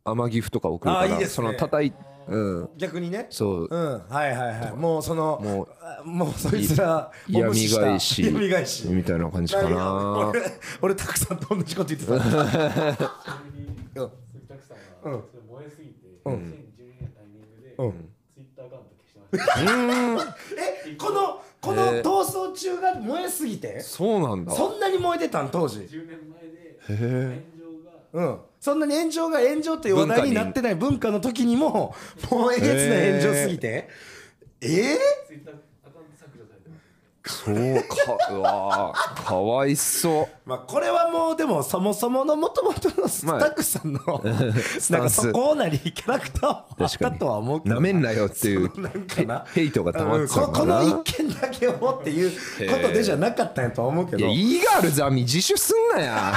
[0.04, 1.34] 天ギフとか送るからあーいいですね。
[1.34, 1.92] その叩い
[2.28, 2.68] うん。
[2.78, 3.26] 逆にね。
[3.30, 3.68] そう。
[3.68, 4.02] うん。
[4.08, 4.72] はいはいはい。
[4.76, 7.80] もうそのもうあもうそいつらを嫌味無視した。
[7.82, 8.22] 返し。
[8.22, 8.88] 嫌味返し。
[8.88, 10.40] みたいな感じか何な俺
[10.80, 12.20] 俺たくさんと同じこと言ってた。
[12.22, 12.36] 鈴木
[14.48, 18.11] 拓さんがそれ燃えすぎて、2012年のタイミングで、ツイ
[19.32, 23.80] えこのこの逃走中が燃えすぎて？
[23.80, 24.52] そうなんだ。
[24.52, 25.50] そんなに燃えてたん？
[25.50, 25.78] 当時。
[25.80, 27.40] 10年前で。
[28.12, 28.38] 炎上がうん。
[28.60, 31.94] そんなに炎上が炎上っていう話題になってない文化の時にも
[32.30, 33.88] もうえげつない炎上すぎて？
[34.60, 35.62] ええー
[37.24, 44.00] そうかうわーかわいそまあこれはもうでもそもそものもともとのスタッフさんの
[44.90, 47.74] なんかそこなりキャラクターはあったとは思うけど。
[47.76, 49.44] うなめんなよっていうなんかな。
[49.52, 52.30] ヘヘイトが溜まうんってたここののかな一件だけをっていう
[52.70, 54.18] ことでじゃなかったんやとは思うけど。
[54.18, 55.22] いやイーガールズアミ。
[55.22, 56.34] 自首すんなや。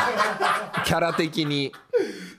[0.85, 1.73] キャラ的に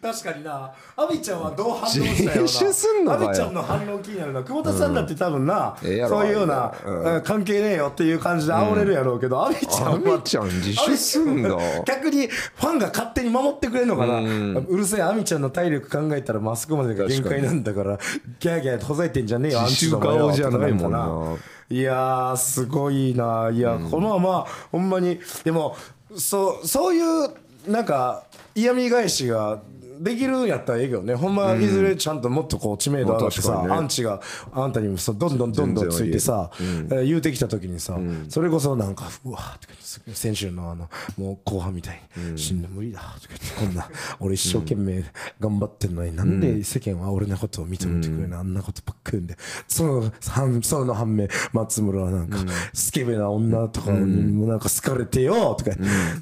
[0.02, 0.72] 確かにな。
[0.96, 2.42] アビちゃんはどう反応したよな。
[2.42, 3.28] 自首すんのかよ。
[3.28, 4.42] アビちゃんの反応気になるな。
[4.42, 7.22] 久保田さんだって多分な、ええやろそういうような、うん。
[7.22, 10.20] 関係ねえよっていう感じで煽れるやろうけど、アビちゃんは。
[10.22, 17.98] ちゃん自首すんだ逆にファンが勝手に守ってくれるのかな、うるせえアミちゃんの体力考えたらまあそこまでが限界なんだから
[18.40, 20.18] ギャーギャーほざいてんじゃねえよアンチの前は。
[20.18, 21.36] 顔じゃないもんな。
[21.68, 23.50] いやーすごいな。
[23.52, 25.20] いや、このままほんまに。
[25.44, 25.76] でも
[26.16, 27.30] そうそういう
[27.70, 29.60] なんか嫌味返しが
[30.00, 31.14] できるんやったらええけどね。
[31.14, 33.78] ほんまいずれちゃんともっとこう知名度上がってさ、まあ確かにね。
[33.78, 34.20] アンチが
[34.52, 43.88] あんたにもそうどんどんどんどんついてさ、えー言うてきた時にさ、それこそなんかうわー先週のあのもう後半みたいに、死んで無理だとか言ってこんな
[44.20, 45.04] 俺一生懸命
[45.40, 49.36] 頑張ってんのに、なんで世間は俺のことを認めてくれない、あんなことばっかりんで
[49.68, 52.38] その反その反面松村はなんか、
[52.72, 55.70] スケベな女とかにもなんか好かれてよとか、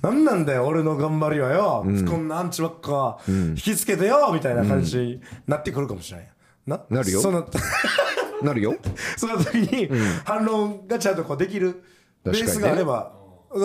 [0.02, 6.29] なんなんだよ俺の頑張りはよ、こんなアンチばっか引きつけてよみたいな感じになってくるかもしれない
[6.66, 6.81] な？
[6.90, 7.20] なるよ。
[7.20, 7.48] その
[8.42, 8.74] なるよ。
[9.16, 9.90] その時に
[10.24, 11.83] 反論がちゃんとこうできる
[12.24, 13.12] ベースがあれば、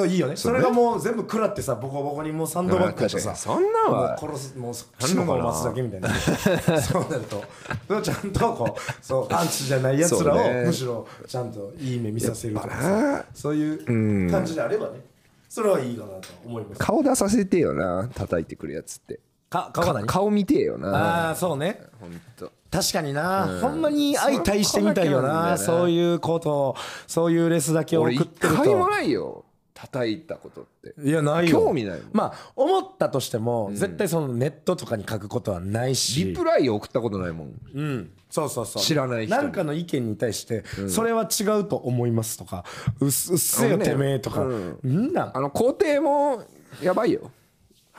[0.07, 0.37] いいよね。
[0.37, 6.09] それがもう全部食らってさボコボコにもうサンドバッグとさそんなんは殺すもう死ぬのを待つだけみたいな。
[6.81, 15.01] そうなるとちゃんとこうそうアンチじゃないやつらをむしろちゃんといい目見させるとかさそういう感じであればね
[15.49, 16.79] それはいいかなと思います。
[16.79, 20.07] 顔出させてよな叩いてくるやつってか顔が何？
[20.07, 21.27] 顔見てえよな。
[21.27, 21.81] ああそうね。
[21.99, 22.51] ほんと。
[22.71, 25.57] 確かにな、ほんまに相対してみたいよな。
[25.57, 26.75] そういうことを
[27.07, 28.63] そういうレスだけ送俺一ってると。
[28.63, 29.43] 回もないよ。
[29.73, 30.93] 叩いたことって。
[31.01, 31.61] いやないよ。
[31.61, 36.25] 興味ないまあ思ったとしても、絶対そのネットとかに書くことはないし。
[36.25, 37.53] リプライ送ったことないもん。
[37.73, 38.11] うん。
[38.29, 38.83] そうそうそう。
[38.83, 39.41] 知らない人に。
[39.41, 42.65] なんかの意見に対して、それは違うと思いますとか
[42.99, 45.37] うっすうっせよねてめえとか、んなん？
[45.37, 46.43] あの肯定も
[46.83, 47.31] やばいよ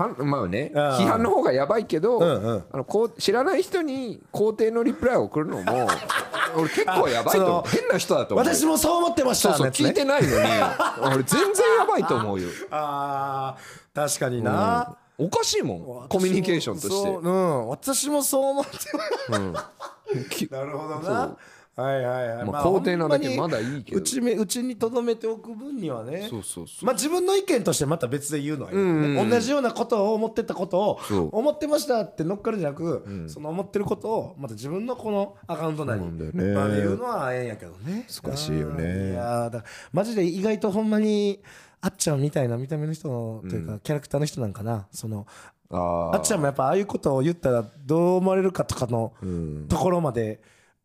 [0.09, 2.65] まあねああ批判の方がやばいけど、んうん。
[2.73, 5.89] あのこう知らない人に肯定のリプライを送るのも
[6.57, 7.71] 俺結構やばいと思う。
[7.71, 10.35] 変な人だと思う私もそう思ってましそうそうね聞いてないのに
[11.15, 12.49] 俺全然やばいと思うよ。
[12.71, 16.91] あー確かにな、おかしいもんコミュニケーションとして。
[16.91, 17.69] そううん。
[17.69, 18.71] 私もそう思って
[20.51, 21.37] なるほどな
[21.81, 22.45] はいはいはい。
[22.45, 23.99] まあ肯定なだけまだいいけど。
[23.99, 26.27] うちめうちにとどめておく分にはね。
[26.31, 26.43] そう。
[26.43, 29.31] そうそうまあ自分の意見としてまた別で言うのはいいよね。
[29.31, 31.01] 同じようなことを思ってたことを
[31.33, 36.53] 思ってましたって乗っかるんじゃなくその思ってることをまた自分のこのアカウント内にね。
[36.55, 38.07] まあ言うのはええんやけどね。
[38.23, 38.85] 難しいよね。
[38.85, 41.41] うんいやーだマジで意外とほんまに
[41.81, 44.87] あっちゃんみたいな見た目の人のというかキャラクターの人なんかな。
[44.93, 45.27] その
[45.73, 49.13] ああっちゃんもやっぱああいうことを言ったらどう思われるかとかの
[49.69, 50.41] ところまで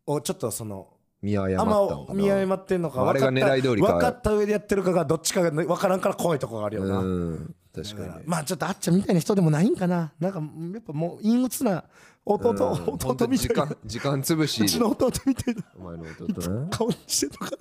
[0.08, 0.88] をちょっとその
[1.22, 2.06] 見誤ったのかな。
[2.08, 3.94] ま見誤ってんのかあれが分かった狙い通りか。
[3.94, 8.08] 分かった上でやってるかがどっちかが分からんから怖いとこがあるよな、うん確かに。
[8.08, 10.14] ねまあちょっとあっちゃんみたいな人でもないんかな。
[10.20, 11.84] なんかやっぱもう陰鬱な
[12.26, 13.66] 弟、弟みたいな。
[13.66, 14.64] 間時間潰し。
[14.64, 15.64] うちの弟みたいな。
[15.80, 16.68] お前の弟ね。
[16.72, 17.52] 顔にしてとか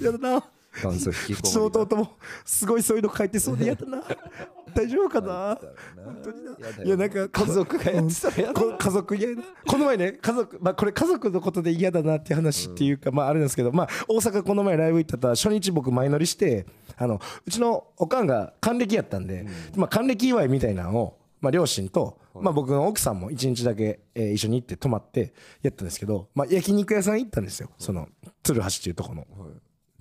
[0.00, 0.44] やだな
[0.82, 4.02] 元祖引きうちの弟もすごいそういうの書いてそうでやだな。
[4.74, 5.58] 大丈夫かな？
[6.02, 6.84] 本当にな。
[6.84, 27.68] いやなんか家族がやってたらやだこ家族嫌やなこの前ね家族まあこれ家族のことで嫌だなって話っていうか、まああれなんですけどまあ大阪この前ライブ行ったら初日僕前乗りしてあのうちのおかんが還暦やったんで、まあ還暦祝いみたいなのをまあ両親と、まあ僕の奥さんも一日だけ、えー一緒に行って泊まってやったんですけど、まあ焼肉屋さん行ったんですよ。
[27.78, 28.08] その
[28.42, 29.26] 鶴橋っていうところの。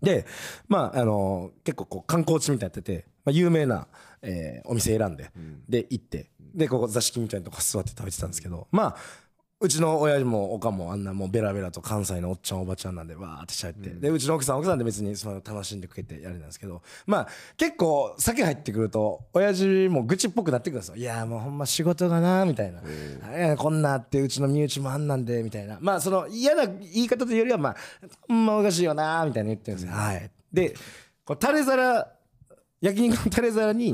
[0.01, 0.25] で
[0.67, 3.87] まああの結構こう観光地みたいになってて、まあ、有名な、
[4.21, 5.31] えーお店選んで、
[5.67, 8.95] で行ってでここ座敷みたいなとこ座って食べてたんですけどまあ
[9.62, 16.82] うちの親父もおかんもあんなもうベラベラと関西のおっちゃんおばちゃんなんでわーってしゃべって、でうちの奥さん奥さんで別にその楽しんでくれてやれなんですけど。
[17.06, 20.95] まあ結構酒入ってくると親父も愚痴っぽくなってくるんですよ。
[20.95, 22.82] いやもうほんま仕事がなみたいな、
[23.28, 25.78] あれやこんなあってうちの身内もあんなんでみたいな。
[25.80, 27.76] まあその嫌な言い方というよりはまあ
[28.28, 30.32] ほんまおかしいよなみたいな言ってるんですよ、はい。
[30.52, 30.76] で
[31.24, 32.08] こうタレ皿
[32.82, 33.93] 焼肉のタレ皿に、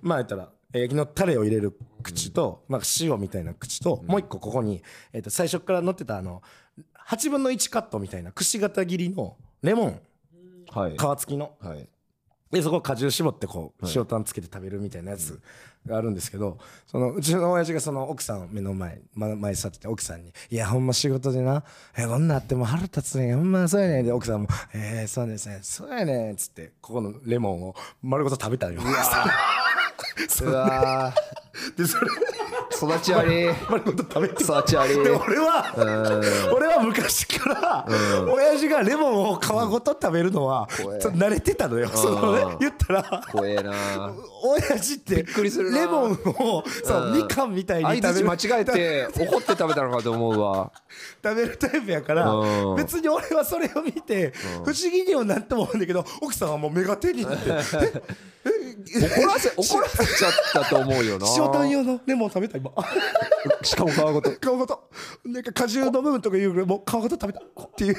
[0.00, 6.42] まあ言ったらえー焼きのタレを入れる口と、まあ、塩みたいな口と、もう一個ここに、えー、と最初から乗ってたあの
[7.08, 10.00] 8分の1カットみたいなくし形切りのレモン
[10.70, 10.92] はい。
[10.92, 11.52] 皮付きの。
[11.60, 11.88] はい。
[12.50, 15.38] でそこを果汁絞ってこう塩タンつけて食べるみたいなやつ
[15.84, 21.62] があるんですけどそのうちの親父がその奥さんを目の前ま前に座ってて奥さんに「いやほんま仕事でな
[21.94, 23.36] えこんなんあっても腹立つねん。
[23.36, 25.58] ほんまそうやねん」で奥さんも「えー、そうですね。
[25.60, 28.80] そうやねん」っつってここのレモンを丸ごと食べたよ
[30.42, 31.12] うわ
[31.76, 32.06] でそれ。
[32.10, 32.18] ー
[32.96, 33.54] 育ち悪い。
[33.68, 35.74] 丸ごと食べて育ち俺は
[36.54, 37.86] 俺は昔から
[38.32, 41.88] 親父がレモンを皮ごと食べるのは慣れてたのよ。
[41.88, 43.72] そのね言ったら怖えな。
[44.44, 50.70] 親父ってレモンをそうみかんみたいに相食べる間違えて怒って食べたのかと思うわ。
[51.22, 52.76] 食べるタイプやからうん。
[52.76, 54.32] 別に俺はそれを見て
[54.64, 57.48] 不思議にはなんとも思うんだけど奥さんはもう目が手になって
[58.78, 61.26] 怒らせ怒らせちゃったと思うよな。
[61.36, 62.70] 塩タン用のレモン食べた今。
[63.62, 64.30] しかも皮ごと。
[64.30, 64.90] 皮ごと。
[65.24, 67.40] なんか果汁の部分とかいうぐらいもう皮ごと食べた。
[67.40, 67.96] っていう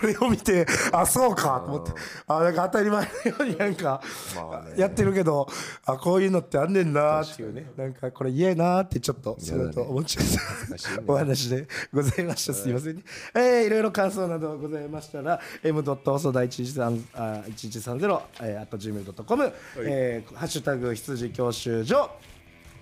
[0.00, 1.92] それを見てあそうかと思って。
[2.26, 4.00] あなんか当たり前のようになんか
[4.76, 5.48] やってるけど
[5.84, 7.70] あこういうのってあんねんなっていうね。
[7.76, 10.24] なんかこれ嫌やなってちょっとそれと思っちゃっ
[11.06, 12.54] たお話でございました。
[12.54, 13.02] すいませんね。
[13.34, 15.82] えーいろいろ感想などございましたら m.
[15.82, 22.10] 細田1130あ1130えーあと gmail.com えーハッシュタグ羊教習所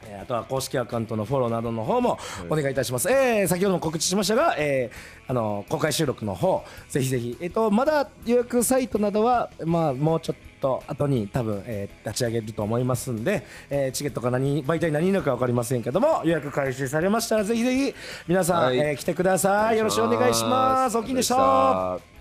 [0.08, 2.18] えーあとは公式アカウントのフォローなどの方も
[2.50, 3.10] お願いいたします。
[3.10, 17.94] えー先ほども告知しましたが、えーあの公開収録の方ぜひぜひえっ、とまだ予約サイトなどはまあもうちょっと後に多分、えー立ち上げると思いますんで、えーチケットが何媒体何になるか分かりませんけども予約開始されましたらぜひぜひ
[18.28, 19.78] 皆さん、はいえー来てください。
[19.78, 20.96] よろしくお願いします。
[20.96, 22.15] 大きいでした。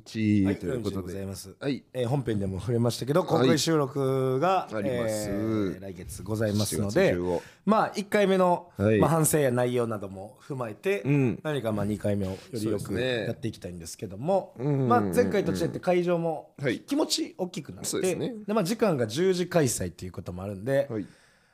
[0.00, 0.12] 道
[0.60, 1.54] ということございでます。
[1.58, 1.82] はい。
[1.92, 5.28] えー本編でも触れましたけど公開収録が、あります。
[5.28, 8.98] えー来月ございますの7で月15まあ1回目の、はい。
[8.98, 11.38] まあ、反省や内容なども踏まえて、ん。
[11.42, 14.88] 何かまあ2回目をよりよくやっていきたいんですけども、ん。
[14.88, 16.80] まあ、前回と違って会場もはい。
[16.80, 21.06] 気持ち大きくなって、でまあ、時間が10時開催っていうこともあるんで、はい。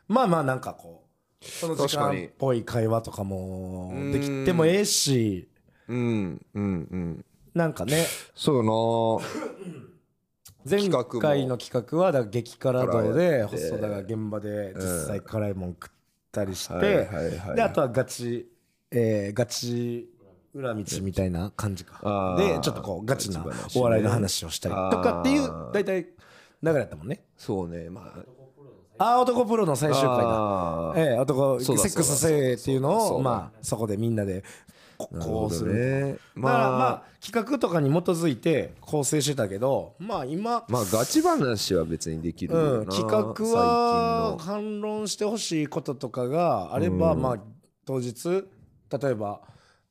[0.08, 5.48] まあまあなんかこうその時間っぽい会話とかもできてもええし
[5.88, 6.46] うん。
[6.54, 6.64] うん。
[6.90, 7.24] うん
[7.54, 8.06] なんかね。
[8.34, 9.26] そうな。
[10.64, 15.90] 前回の企画はだから激辛道で細田が現場で実際辛いもん食っ
[16.30, 17.08] たりして、
[17.54, 18.48] であとはガチ、
[18.90, 20.08] えーガチ
[20.54, 22.36] 裏道みたいな感じか。
[22.38, 26.04] でちょっとこうガチなお笑いの話をしたりとかっていう大体
[26.62, 27.24] 流れやったもんね。
[27.36, 28.14] そうねま
[28.98, 29.14] あ。
[29.14, 30.92] あー男プロの最終回だ。
[30.96, 34.44] ええ男セックスせえっていうのをまあそこでみんなで
[35.08, 35.74] ここうする。
[35.74, 47.38] ねだからまあまあ企画とかに基づいて構成してたけどまあ今まあガチ話は別にできるようん、な企画は最反論してほしいこととかがあれば、まあ
[47.84, 49.40] 当日例えば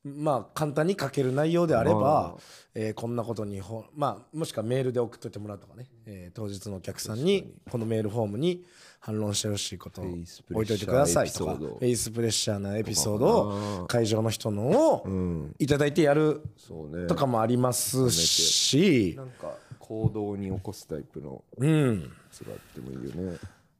[0.04, 2.36] まあ簡単に書ける内容であれば、
[2.74, 7.54] えーこんなことにほまあもしくはメールで送っといてもらうとかね、えー当日のお客さんに。
[7.70, 8.64] このメールフォームに
[9.04, 10.20] 反論してほしいこと置
[10.62, 17.08] いといてくださいとかフェイスプレッシャーなエピソードを会場の人のをんいただいてやるそうね。
[17.08, 19.14] とかもありますし。
[19.16, 22.00] なんか行動に起こすタイプのうん。
[22.00, 23.38] やつがあってもいいよね。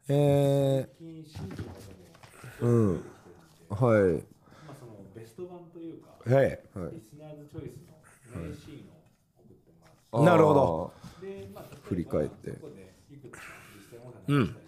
[0.09, 0.89] え
[2.61, 2.89] うん。
[2.95, 3.03] はい。
[3.71, 6.45] まあ、そのベスト版というか、ーはい。
[6.47, 6.51] はい。
[6.51, 6.61] リ
[7.01, 7.79] スナーズチョイス
[8.35, 8.99] の名シーンを
[9.39, 9.71] 送って
[10.11, 10.93] もらっなるほど。
[11.21, 12.51] て、で、まあ、振り返って。
[12.51, 13.39] そこでいくつか
[13.77, 14.62] 実際問題を出したりして、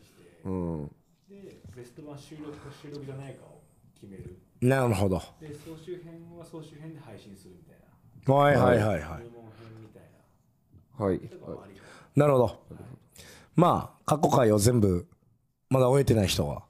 [0.45, 0.97] うん
[1.29, 3.63] で、ベスト版収録か収録じゃないかを
[3.95, 4.39] 決める。
[4.61, 7.79] なるほどで、総集編は総集編で配信するみたい
[8.27, 10.03] な、はいはいはいはい入門編みたい
[10.99, 11.21] はい
[12.17, 12.65] なるほど。
[13.57, 15.07] まあ、過去回を全部、
[15.69, 16.65] まだ終えてない人は、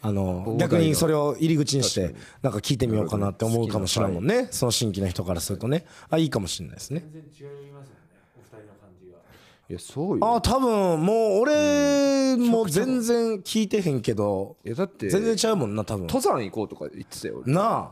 [0.00, 4.48] あの、逆にそれを入り口にして、なんか聞いてみようかなって思うかもしれんもんね。
[4.50, 5.84] その新規な人からするとね。
[6.08, 7.00] あ、いいかもしれないですね。
[7.00, 7.95] 全然違いますよね。
[9.68, 16.06] いやそうよあ、多分、もう俺も全然聞いてへんけど、いやだって全然ちゃうもんな、多分。
[16.06, 17.90] 登山行こうとか言ってたよ俺なあ。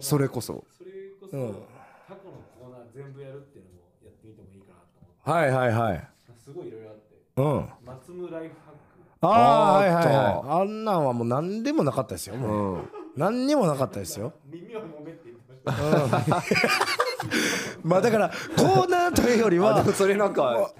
[0.00, 6.08] それこそそれこそ、うん過去のコーナー全部やるっていうのもやってみてもいいかなと思って、はいはいはい。
[6.44, 7.68] すごいいろいろあって、うん。
[7.86, 8.78] 松村ライフハック。
[9.22, 10.60] ああ、はいはいはい。
[10.60, 12.36] あんなんはもう何でもなかったですよ。
[12.36, 12.74] もう。
[12.74, 12.82] うん
[13.16, 14.34] 何にもなかったですよ。
[14.44, 17.05] 耳を揉めって言ってました。
[17.82, 20.72] まあだから、コーナーというよりはあで、もそれなんか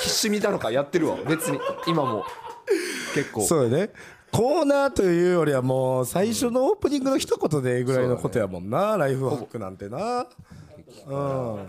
[0.00, 1.16] 必死見たのかやってるわ。
[1.26, 1.58] 別に。
[1.86, 2.24] 今も。
[3.14, 3.42] 結構。
[3.42, 3.90] そうよね。
[4.30, 10.26] コーナーというよりはもう最初のオープニングの一言でぐらいのことやもんな、ライフハックなんてな。
[11.06, 11.60] うん。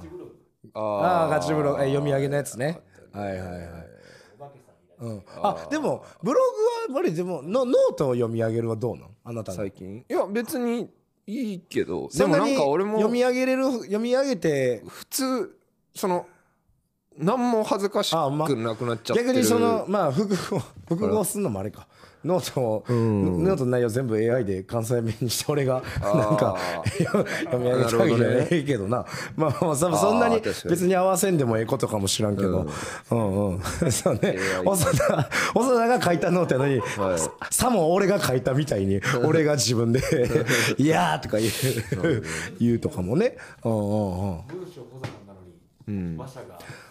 [0.73, 1.83] ああガチブログ。
[1.83, 2.81] え読み上げのやつね。
[3.13, 3.89] はいはいはい。
[4.99, 6.41] うん、あでもブロ
[6.87, 9.09] グは割りでもノノートを読み上げるはどうなん？
[9.23, 9.57] あなたの。
[9.57, 9.99] 最近？
[10.09, 10.89] いや別に
[11.29, 15.57] いいけどでもなんか俺も読み上げれる読み上げて普通
[15.95, 16.25] その
[17.17, 19.27] 何も恥ずかしくなくなっちゃってる。
[19.27, 21.87] 逆にそのまあ複合複合するのもあれか
[22.25, 26.57] ノートを、ノートの内容全部 AI で関西弁にして俺がなんか
[26.97, 27.25] 読
[27.59, 29.05] み上げてあげりゃええけどな。
[29.37, 32.67] まあまあそそんなに別に合わせんでもええことかもしらんけど。
[33.11, 33.91] うんうん。
[33.91, 34.37] そうね。
[34.65, 37.19] 細田細田が書いたノートやのにはい。
[37.19, 40.01] ささも俺が書いたみたいに俺が自分で
[40.77, 42.23] 「いやー」とか言う
[42.59, 43.37] 言うとかもね。
[43.63, 43.87] うんうんうん。
[44.47, 46.59] 文章小坂なのに、馬車が。
[46.83, 46.88] うん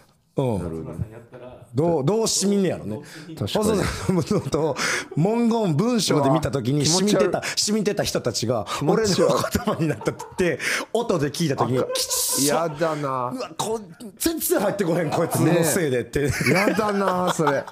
[1.73, 2.99] どうどうしみんねやろね。
[3.39, 4.75] 細田のノートを
[5.15, 7.29] 文言文章で見た時に気持ち悪い。
[7.29, 10.59] 染みてた染みてた人たちが俺の言葉になったって
[10.93, 13.29] 音で聞いた時に「きちやだな。
[13.29, 13.79] うわこ
[14.17, 17.63] 全然入ってこへんこいつのせいで」って、やだなそれ。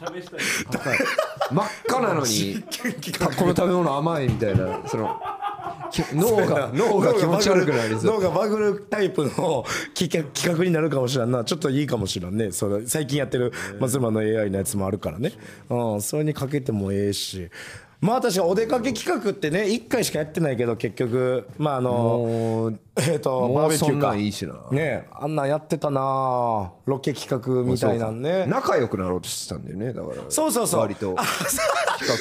[0.00, 0.42] 試したり
[1.50, 2.62] 真っ赤なのに
[3.18, 5.39] たこの食べ物甘いみたいなそのき
[6.14, 8.04] 脳が脳が気持ち悪くなりそう。
[8.04, 9.64] 脳がバグるタイプの
[9.94, 11.44] 企画企画になるかもしれんな。
[11.44, 12.52] ちょっといいかもしれんね。
[12.52, 15.32] それ最近やってる松村の AI のやつもあるからね、
[15.68, 17.50] うん、それにかけてもええし
[18.00, 24.54] まあ確かにお出かけ企画ってね1回しかやってないけど結局まああのえっ、とバーベキューかいいしな。
[24.70, 28.46] ねあんなんやってたなロケ企画みたいなんね。
[28.46, 30.22] 仲良くなろうとしてたんだよねだから。
[30.28, 30.80] そうそうそう。
[30.80, 31.14] 割と。
[31.16, 31.62] あそ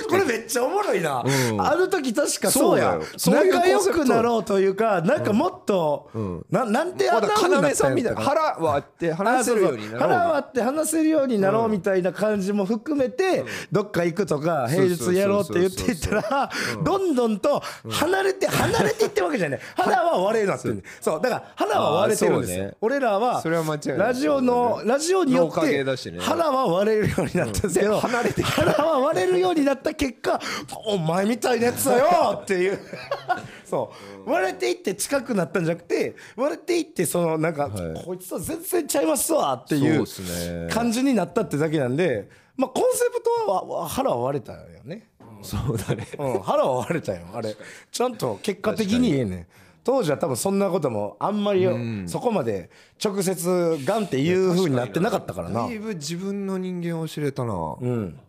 [0.06, 0.10] う。
[0.10, 1.24] これめっちゃおもろいな、
[1.58, 3.00] ある時確かそうや。
[3.28, 6.10] 仲良くなろうというかなんかもっと、
[6.50, 7.22] ななんであん
[7.62, 16.52] な要さんみたいな腹割って話せるようになろう腹割って話せるようになろうみたいな感じも含めて、どっか行くとか平日やろうって言っていったら
[16.84, 19.60] どんどんと離れて離れていってるわけじゃない。
[19.76, 21.22] 腹 は割れるなってるそう。
[21.22, 23.98] だから腹は割れてるんですよ、俺らはそれは間違いない。
[23.98, 26.20] ラジオのラジオによ脳って影だしね。
[26.20, 30.40] 腹は割れるようになったんですけど、離れて腹は割れるようになった結果
[30.86, 32.80] お前みたいなやつだよっていう。
[33.66, 33.92] そ
[34.26, 34.30] う。
[34.30, 37.70] 割れていって近くなったんじゃなくて割れていってそのなんか、
[38.06, 45.09] こいつと全然ちゃいますわっていそう感じになったってだけなんでまあコンセプトはわ腹は割れたよね、
[45.42, 46.08] そうだね。
[46.18, 47.56] うん、腹は割れたよあれ。
[47.92, 49.48] ちゃんと結果的にええねん。
[49.84, 52.70] 当時は多分そんなこともあんまりよそこまで
[53.04, 55.62] 直接ガンっていう風になってなかったからな。
[55.64, 57.54] だいぶ自分の人間を知れたな。
[57.80, 58.20] うん。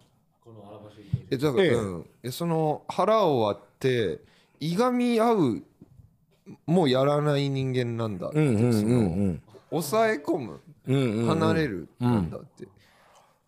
[1.30, 1.70] えだから、ええ。
[1.72, 2.06] うん。
[2.22, 4.20] えその腹を割って
[4.60, 5.62] いがみ合う
[6.66, 11.26] もうやらない人間なんだって、うんうん抑え込む、うんうん。
[11.26, 12.66] 離れるなんだって、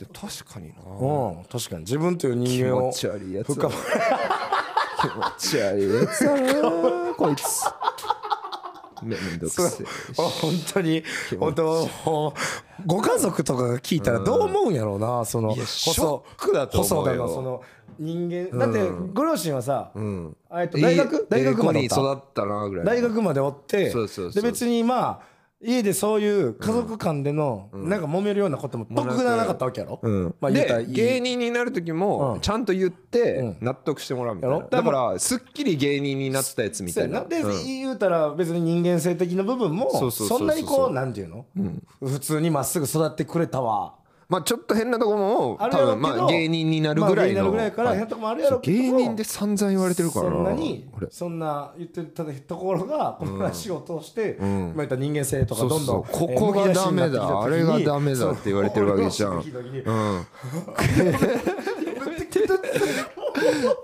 [0.05, 0.75] で確かにな。
[0.85, 1.81] うん確かに。
[1.83, 3.71] 自分という気人間を持ち悪いやつ 気持
[5.39, 7.15] ち悪いやつだな。
[7.15, 7.43] こいつ。
[9.03, 9.87] めめんどくせえ
[10.19, 11.03] あ本当に。
[11.39, 11.89] 本当
[12.87, 17.17] ご家族とかが聞いたらどう思うんやろうなそのいやショックだと思うよ。
[17.17, 17.63] 細田のその
[17.99, 20.37] 人間だってご両親はさん。
[20.53, 21.89] えっと大学大学まで
[22.85, 25.32] 大学までおってで別にまあ
[25.65, 30.01] 家でそういう家族間でのなんか揉めるようなことも特段なかったわけやろ？
[30.03, 30.35] うん。
[30.41, 30.95] まあ言うたらいでい。
[30.95, 31.99] 芸人になる時うん。
[31.99, 33.57] もちゃんと言ってうん。
[33.61, 34.63] 納得してもらうみたいやろ？
[34.63, 37.25] なだからすっきり芸人になったやつみたいな。
[37.25, 37.65] で、うん。
[37.65, 41.47] 言うたら別に人間性的な部分もそんなにこうなんていうの、
[42.01, 43.95] 普通にまっすぐ育ってくれたわ
[44.33, 47.43] まあちょっと変なとこも多分まあ芸人になるぐらいの。
[47.43, 47.99] まあ芸人になるぐらいからはい。
[47.99, 48.79] 変なとこもあるやろうけど。
[48.79, 50.31] 芸人で散々言われてるから。
[50.31, 51.11] なそんなに俺。
[51.11, 57.43] そんな言ってたところがこのラジオを通して、まあ言ったら人間性とかどんどんここがダメだ。
[57.43, 59.33] あれがダメだって言われてるわけじゃん。
[59.33, 60.27] うん。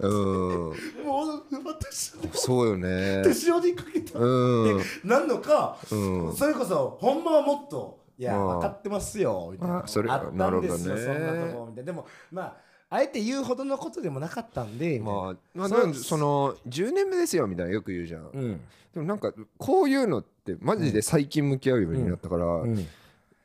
[0.00, 0.72] うん。
[1.04, 3.22] もう私そうよね。
[3.22, 4.78] 手塩にかけた、うん。
[4.78, 8.46] でなんのか、それこそほんまはもっといやうん。
[8.48, 9.78] 分かってますよみたいな。
[9.84, 11.02] あそれあったんですよ、ね。
[11.02, 11.86] そんなとこみたいな。
[11.86, 12.56] でもまあ
[12.90, 18.30] あえて言うほどのことでもなかったんでまあまあそうなんその10年目ですよみたいなよく言うじゃん。
[18.32, 18.60] うん。
[18.94, 22.86] でもなんかこういうのってマジで最近向き合うようになったからうん。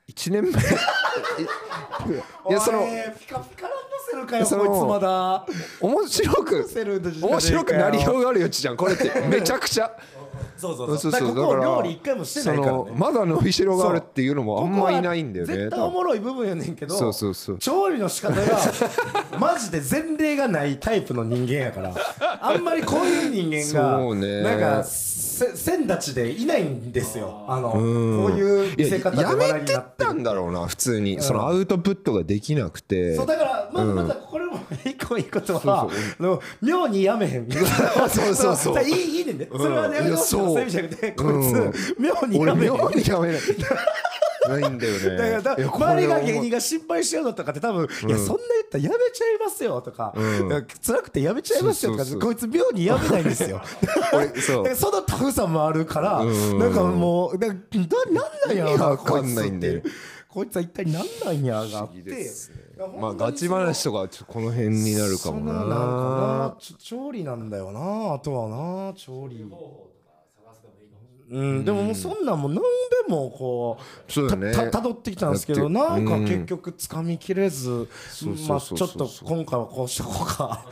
[0.10, 0.50] 1年目。
[2.50, 2.86] いやその
[3.20, 3.68] ピカピカ
[4.26, 5.46] かよこいつまだ。
[5.80, 6.66] 面白く
[7.22, 9.12] 面白くなりようがあるよちちゃんこれって。
[9.28, 9.96] めちゃくちゃ
[10.64, 11.12] そうそうそう。
[11.12, 17.58] だから料理一回もしてないから、ね、まだ伸びしろがあるっていうのもあんまいないんだよね絶対おもろい部分やねんけどそうそうそう。
[17.58, 18.58] 調理の仕方が
[19.40, 21.94] マジで前例がないタイプの人間やから
[22.42, 24.42] あんまりこういう人間がそうね。
[24.42, 27.44] なんかせ先立ちでいないんですよ。
[27.48, 31.22] あのこううんいう見せい方でややめてたるんだろうな普通に。
[31.22, 33.16] そのアウトプットができなくて。
[33.16, 34.16] そうだからまずまた
[34.86, 37.48] 一個いいことはあの妙にやめへん。
[37.52, 39.50] そうそうそう いいいいねんで。
[39.52, 40.62] それはねいやそうそういう。
[40.62, 42.74] 意味じゃなくてこいつ妙に俺やめへん。
[42.74, 43.42] 妙にやめない。
[44.48, 45.42] ないんだよね。
[45.42, 50.14] だから周りが芸人が心配しようのとかって多分、いやそんな言ったらやめちゃいますよとか,、
[50.86, 53.62] 辛くてやめちゃいますよとかこいつ妙にやめないんですよ。
[54.14, 56.60] 俺そそのタフさもあるから、うん。
[56.60, 57.66] なんかもうなんか
[58.12, 59.82] ななんなんやろわかんないんだよ。
[60.28, 61.74] こいつは一体なんなんやがあって。
[61.74, 65.54] 不思議ですねまあガチ話とかちょこの辺になるかもな。
[65.54, 69.46] ななんかなちょ調理なんだよなあとはな調理。
[71.30, 72.64] うん、でももうそんなんもう何で
[73.08, 74.52] もこうそうだね。
[74.52, 76.26] たたどってきたんですけどなんかうん。
[76.26, 77.88] 結局つかみきれずう
[78.48, 80.66] まあちょっと今回はこうしとこうか。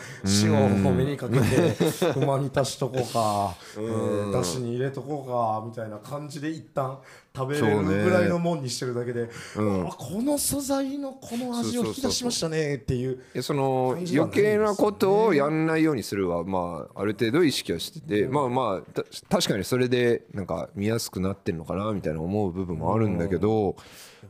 [0.43, 1.75] 塩を目にかけて
[2.19, 3.55] うまに足しとこうか。
[3.77, 6.99] えーだしに入れとこうかみたいな感じで一旦
[7.33, 23.77] 食べれるぐらいのもんにしてるだけで、あこの素材のこの味を引き出しましたねっていうその余計なことをやんないようにするはまあある程度意識はしててまあまあた確かにそれでなんか見やすくなってんのかなみたいな思う部分もあるんだけど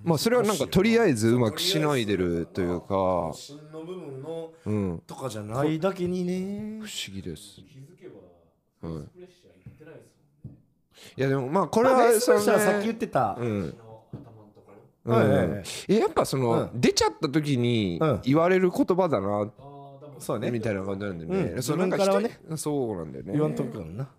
[0.04, 3.32] まあそれはなんかとりあえずうまくしないでるというか。
[3.34, 5.04] 芯の部分のうん。
[5.06, 6.80] とかじゃないだけにね。
[6.82, 7.56] 不思議です。
[7.56, 8.16] 気づけば
[8.84, 9.08] うん。
[9.08, 9.41] プレッシャーい
[11.18, 13.76] いやでもまあこれはさっき言ってた、うん。
[15.06, 18.20] ややっぱその出ちゃった時にうん。
[18.24, 19.52] 言われる言葉だな
[20.20, 20.52] そうね。
[20.52, 21.52] みたいな感じなんだよね。
[21.56, 21.64] うん。
[21.64, 22.40] そうなんかね。
[22.46, 23.34] 人そうなんだよね。
[23.34, 24.10] 言わんとくからな。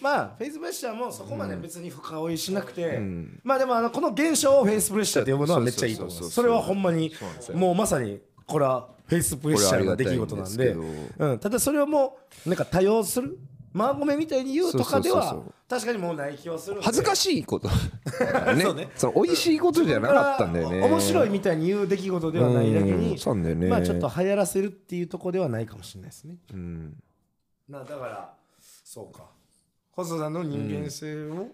[0.00, 3.40] まあフェイスプレッシャーもそこまで別に深追いしなくて、ん。
[3.44, 7.12] まあでもあのこの現象をフェイスプレッシャーって呼ぶのはめっちゃいいと思うそれはほんまに
[7.54, 10.68] もうまさにこれはフェイスプレッシャーの出来事なんで。
[10.70, 13.38] うん、ただそれをもうなんか多用する
[13.72, 17.68] マーゴメみたいに言うとかでは確かにもうない気はする恥ずかしいこと。
[18.54, 18.62] ね。
[18.62, 18.90] そうね。
[18.94, 20.82] その美味しいことじゃなかったんだよね。
[20.82, 23.68] 面白いみたいに言う出来事ではないだけうにんそうなんだよね。
[23.68, 26.36] まあちょっと流行らせるっていうところではないかもしれないですね。
[26.52, 27.02] うん。
[27.68, 28.34] なだから
[28.84, 29.30] そうか。
[29.92, 31.48] 細田の人間性を、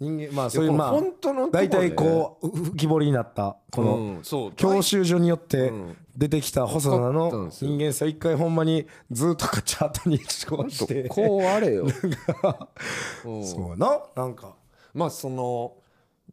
[0.00, 5.96] 人間まあそういうまあ本当の大体こうう浮き彫りになったこの教習所によってうん。
[6.16, 10.18] 出てきた細田の人間性を一回ほんまにずっとかチャートに
[10.48, 11.08] こうして。
[11.08, 11.86] こうあれよ。
[13.24, 13.44] うん。
[13.44, 14.54] そうやななんか。
[14.92, 15.72] まあその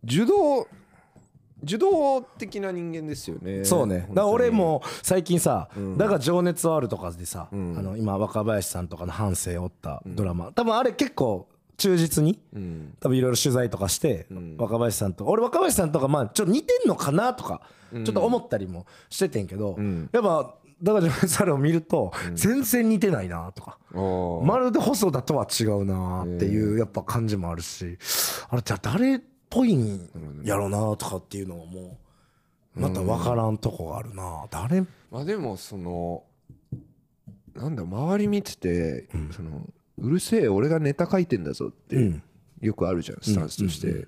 [0.04, 0.68] 受動
[1.64, 3.66] 受動的な人間ですよね。
[3.66, 4.00] そうね。
[4.00, 7.76] だから俺も最近さ「だが情熱はある」とかでさ、ん。
[7.78, 11.48] あの今若林さんとかの半生を追ったドラマ、多分あれ結構
[11.78, 12.98] 忠実にうん。
[13.00, 17.62] 多分いろいろ取材とかして、若林さんと俺若林さんとかまあちょっと似てんのかなとか
[17.92, 20.10] ちょっと思ったりもしててんけど、ん。
[20.12, 23.78] やっぱ「だが情熱ある」を見ると全然似てないなとか。
[24.44, 27.98] まるで細田とは違うなっていうやっぱ感じもあるし
[28.50, 30.10] あれじゃあ誰っぽいん
[30.44, 31.98] やろなとかっていうのもも
[32.78, 34.46] うまた分からんとこがあるな。
[34.50, 34.82] 誰？
[35.12, 36.24] まあでもその
[37.54, 39.68] なんだ周り見てて、その
[40.02, 42.24] うるせえ俺がネタ書いてんだぞって、うん。
[42.60, 44.08] よくあるじゃんスタンスとして、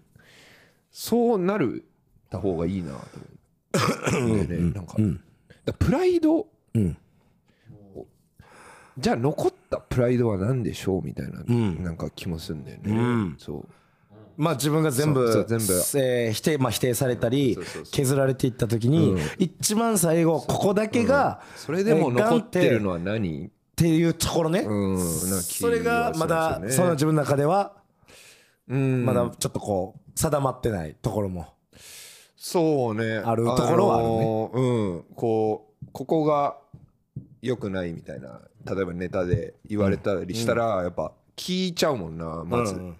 [0.92, 1.86] そうなる
[2.30, 4.96] た方がいいなと思 うんだよね、なんか,、
[5.66, 6.98] だプライド、うん。
[8.98, 11.84] じゃあ残ったプライドは何でしょうみたいな、ん。
[11.84, 13.36] なんか気もするんだよね、ん。
[13.40, 13.68] そう。
[14.38, 17.58] まあ自分が全部えー否定まあ否定されたり
[17.92, 23.52] 削られていった時に一番最後ここだけがそれでもえー残ってるのは何？
[23.74, 24.60] っていうところね。
[24.62, 24.98] うん。
[24.98, 25.08] なん
[25.40, 27.74] か気それがまだはしますよねその自分の中では
[28.68, 29.06] うん。
[29.06, 31.54] まだちょっとこう定まってないところも。
[32.38, 33.18] そうね。
[33.18, 34.14] あるところはあるね。
[34.14, 35.04] のーうん。
[35.16, 36.58] こうここが
[37.42, 42.96] 良くないみたいな例えばネタで言われたりしたら、やっぱ聞いちゃうもんなまず、うん。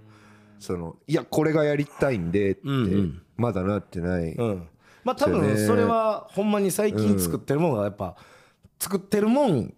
[0.60, 3.24] そのいやこれがやりたいんでって、んうん。
[3.38, 4.68] まだなってない、うん、
[5.04, 8.16] まあ多分それはほんまに最近作ってるもんがやっぱ
[8.80, 9.74] 作ってるもん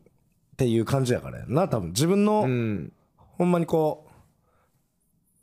[0.55, 1.67] っていう感じやからやな。
[1.67, 2.93] 多分自分のうん。
[3.17, 4.07] ほんまにこ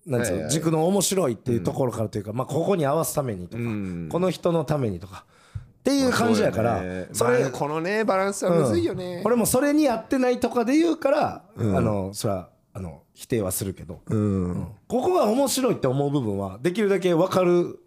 [0.06, 0.42] うなんつうはいはい。
[0.44, 4.08] の軸の面白いっていうところからというかまあここに合わすためにとかうん。
[4.10, 5.26] この人のためにとか
[5.60, 7.08] っていう感じやからね。
[7.12, 14.00] それまあこのねバランスはむずいよね、俺もそれに合ってないとかで言うからあのそれはあの否定はするけど。
[14.06, 14.68] うん。
[14.88, 17.78] ここが面白いって思う部分はできるだけ分かる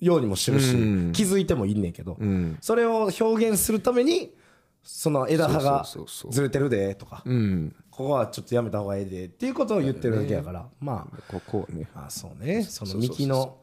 [0.00, 1.12] ようにもしてるし、うん。
[1.12, 2.58] 気づいてもいいねんけど、うん。
[2.60, 4.34] それを表現するために
[4.82, 5.86] その枝葉が
[6.30, 7.74] ずれてるでとか、うん。
[7.90, 11.22] ここはちょっとやめた方がいいでっていうことを言ってるだけやから、まあ。
[11.30, 11.88] ここはね。
[11.94, 12.62] あそうね。
[12.64, 13.58] その幹の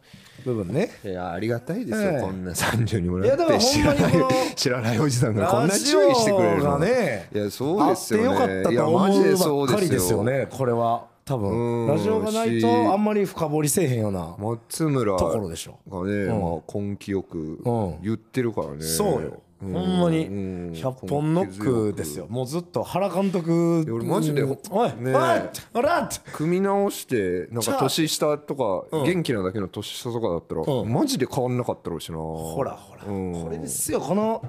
[0.45, 0.91] 部分ね。
[1.03, 2.21] いやありがたいですよ、ええ。
[2.21, 4.13] こんな30にもいやなって知らない
[4.55, 6.63] 知らないおじさんがこんな注意してくれる。
[6.63, 8.27] のねいやそうですよね。
[8.29, 11.07] あってよかったと思いやマジでうそうばっかりですよねこれは。
[11.25, 11.87] 多うん。
[11.87, 15.79] 分ラジオがないしとあんまり深掘りせえへんような松村ところでしょ。
[15.89, 18.01] がね、まあ、根気よくうん。
[18.01, 20.25] 言ってるからね、そうよほんまに。
[20.27, 20.71] うん。
[20.73, 22.27] 100本ノックですよ。
[22.29, 23.83] もうずっと原監督。
[23.85, 24.57] や俺マジでうん。
[24.71, 25.41] おいねおい
[25.73, 30.93] おらっ組み直してなんか年下とか、元気なだけの年下とかだったら、うん。
[30.93, 32.17] マジで変わんなかったろうしな。
[32.17, 33.03] ほらほら。
[33.05, 33.43] うん。
[33.43, 34.43] これですよこの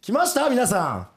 [0.00, 1.08] 来ました皆さん。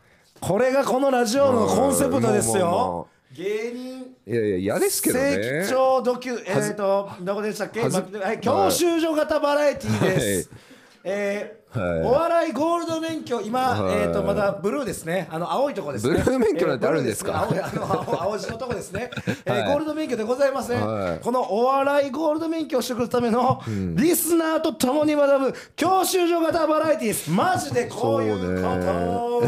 [0.42, 4.00] これがこのラジオのコンセプトですまあまあまよ芸人。
[4.26, 5.34] いやいや嫌ですけどね。
[5.36, 7.82] 正規調ドキュえっ、とどこでしたっけ？
[7.82, 10.60] はい教習所型バラエティーです、はい
[11.04, 12.02] えーはい。
[12.02, 13.98] お笑いゴールド免許今、はい。
[14.00, 15.28] えっ、とまだブルーですね。
[15.32, 16.14] あの青いとこですね。
[16.24, 17.48] ブルー免許なんてあるんですか？
[17.52, 17.76] えーです。
[17.76, 19.12] ね青いあの青青字のとこですね、
[19.46, 19.68] えーはい。
[19.68, 21.18] ゴールド免許でございますね、はい。
[21.20, 27.30] ここのお笑いゴールド免許をしてくるための、リスナーと共に学ぶ教習所型バラエティーです。
[27.30, 29.42] マジでこういうこと。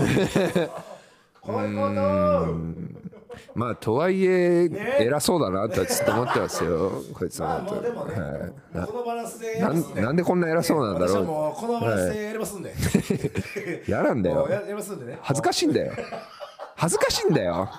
[1.42, 3.01] こういうこと
[3.54, 4.98] まあとはいえ、ね。
[5.00, 6.92] 偉そうだなとはちょっと思ってますよ。
[7.14, 8.16] こいつはまあもうでもね、
[8.86, 11.24] このバランスでやなんなんでこんな偉そうなんだろう。
[11.24, 12.74] もうこのバランスでやりますんで、
[13.88, 14.48] 嫌なんだよ。
[14.50, 15.20] ややりますんでね。
[15.22, 15.94] 恥ずかしいんだよ。
[16.76, 17.70] 恥ずかしいんだよ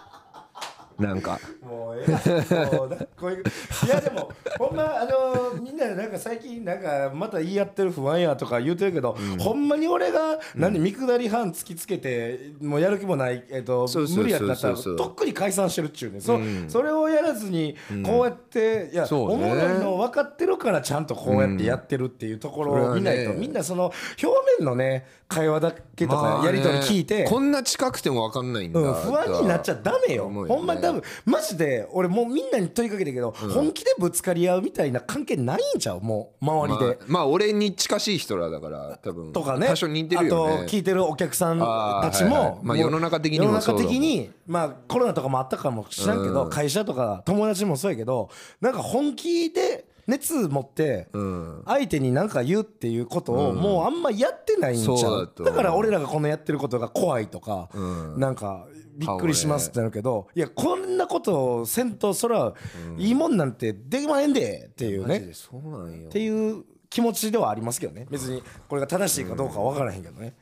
[1.02, 1.38] なんか。
[1.62, 3.42] もうええいう
[3.86, 16.38] いやでもほんまあのみんななんか最近なんかまた言い合ってる不安やとか言うてるけど、ほんまに俺が何見下り班突きつけてもうやる気もないえっと無理やったらとっくに解散してるっちゅうねそ
[16.68, 19.34] それをやらずにこうやっていやそうね。
[19.34, 23.40] おもろいの分かってるからちゃんとこうやってやってるっていうところを見ないと、それはね。
[23.40, 23.92] みんなその
[24.22, 24.26] 表
[24.58, 30.30] 面のね会話だけとかやり取り聞いて、まあねこんな近くても分かんないんだ、うん、不安になっちゃダメよ。
[30.30, 30.48] ね。
[30.48, 36.00] ほんまに多分マジで俺もうみんなに問いかけてるけど、本気でぶつかり合うみたいな関係ないんちゃう？
[36.00, 39.32] もう周りで、まあ、まあ俺に近しい人らだから多分。
[39.32, 39.66] とかね。
[39.66, 40.54] 多少似てるよね。
[40.54, 46.50] あと聞いてるお客さんたちも、はいはいまあ世の中的にも世のそうだもん中的にまあコロナとかもあったかもしらんけど、うん。
[46.50, 48.28] 会社とか友達もそうやけど
[48.60, 51.62] なんか本気で熱持ってん。
[51.66, 58.18] 相手に何か言うっていうことをもうあんまやってないんちゃう,、だから俺らがこのやってることが怖いとか、ん。
[58.18, 62.52] なんかびっくりしますってなるけどいやこんなことをせんとそら
[62.98, 65.14] いいもんなんてできまへんでっていうね。
[65.14, 66.08] マジでそうなんよ。
[66.08, 68.06] っていう気持ちではありますけどね。
[68.10, 70.34] 別にこれが正しいかどうかは分からへんけどね、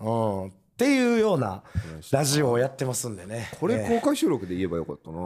[0.00, 0.04] う
[0.46, 1.64] ん、っていうような
[2.12, 3.50] ラジオをやってますんでね。
[3.58, 5.16] これえー公開収録で言えばよかったな。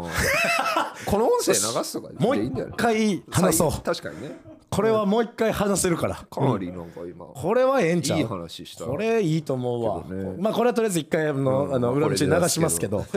[1.04, 3.70] この音声流すとかもう一回話そう。
[3.70, 4.30] 確かにね。
[4.70, 6.14] これはもう一回話せるから。
[6.14, 8.18] かなりなんか今、これはええんちゃう。
[8.20, 8.86] いい話した。
[8.86, 10.04] これいいと思うわ、
[10.38, 13.04] まあこれはとりあえず一回あの、あの裏道で流しますけど。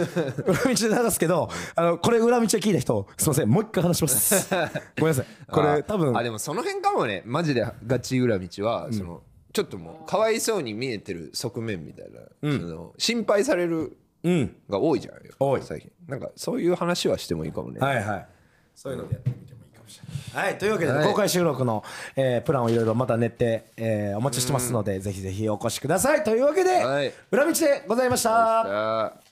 [0.46, 3.50] 裏道で流すけどあのこれ裏道で聞いた人すいません。
[3.50, 4.50] もう一回話します。
[5.00, 5.26] ごめんなさい。
[5.50, 7.24] これ多分あでもその辺かもね。
[7.26, 9.22] マジでガチ裏道は、その
[9.56, 14.56] ちょっともうかわいそうに見えてる側面みたいな、その心配されるうん。
[14.70, 15.62] が多いじゃんよ多い。
[15.64, 15.92] 最近。
[16.08, 18.28] なんかそういう話はしてもいいかもね、はいはい。
[18.76, 20.04] そういうのでやってみてもいいかもしれ
[20.36, 20.46] ない。
[20.46, 21.08] はいというわけで、はい。
[21.08, 21.84] 公開収録の、
[22.18, 26.24] えープランをいろいろまた練って、えーお待ちしてますのでぜひぜひお越しください。
[26.24, 27.14] というわけで、はい。
[27.32, 28.62] 裏道でございました。
[29.06, 29.25] あー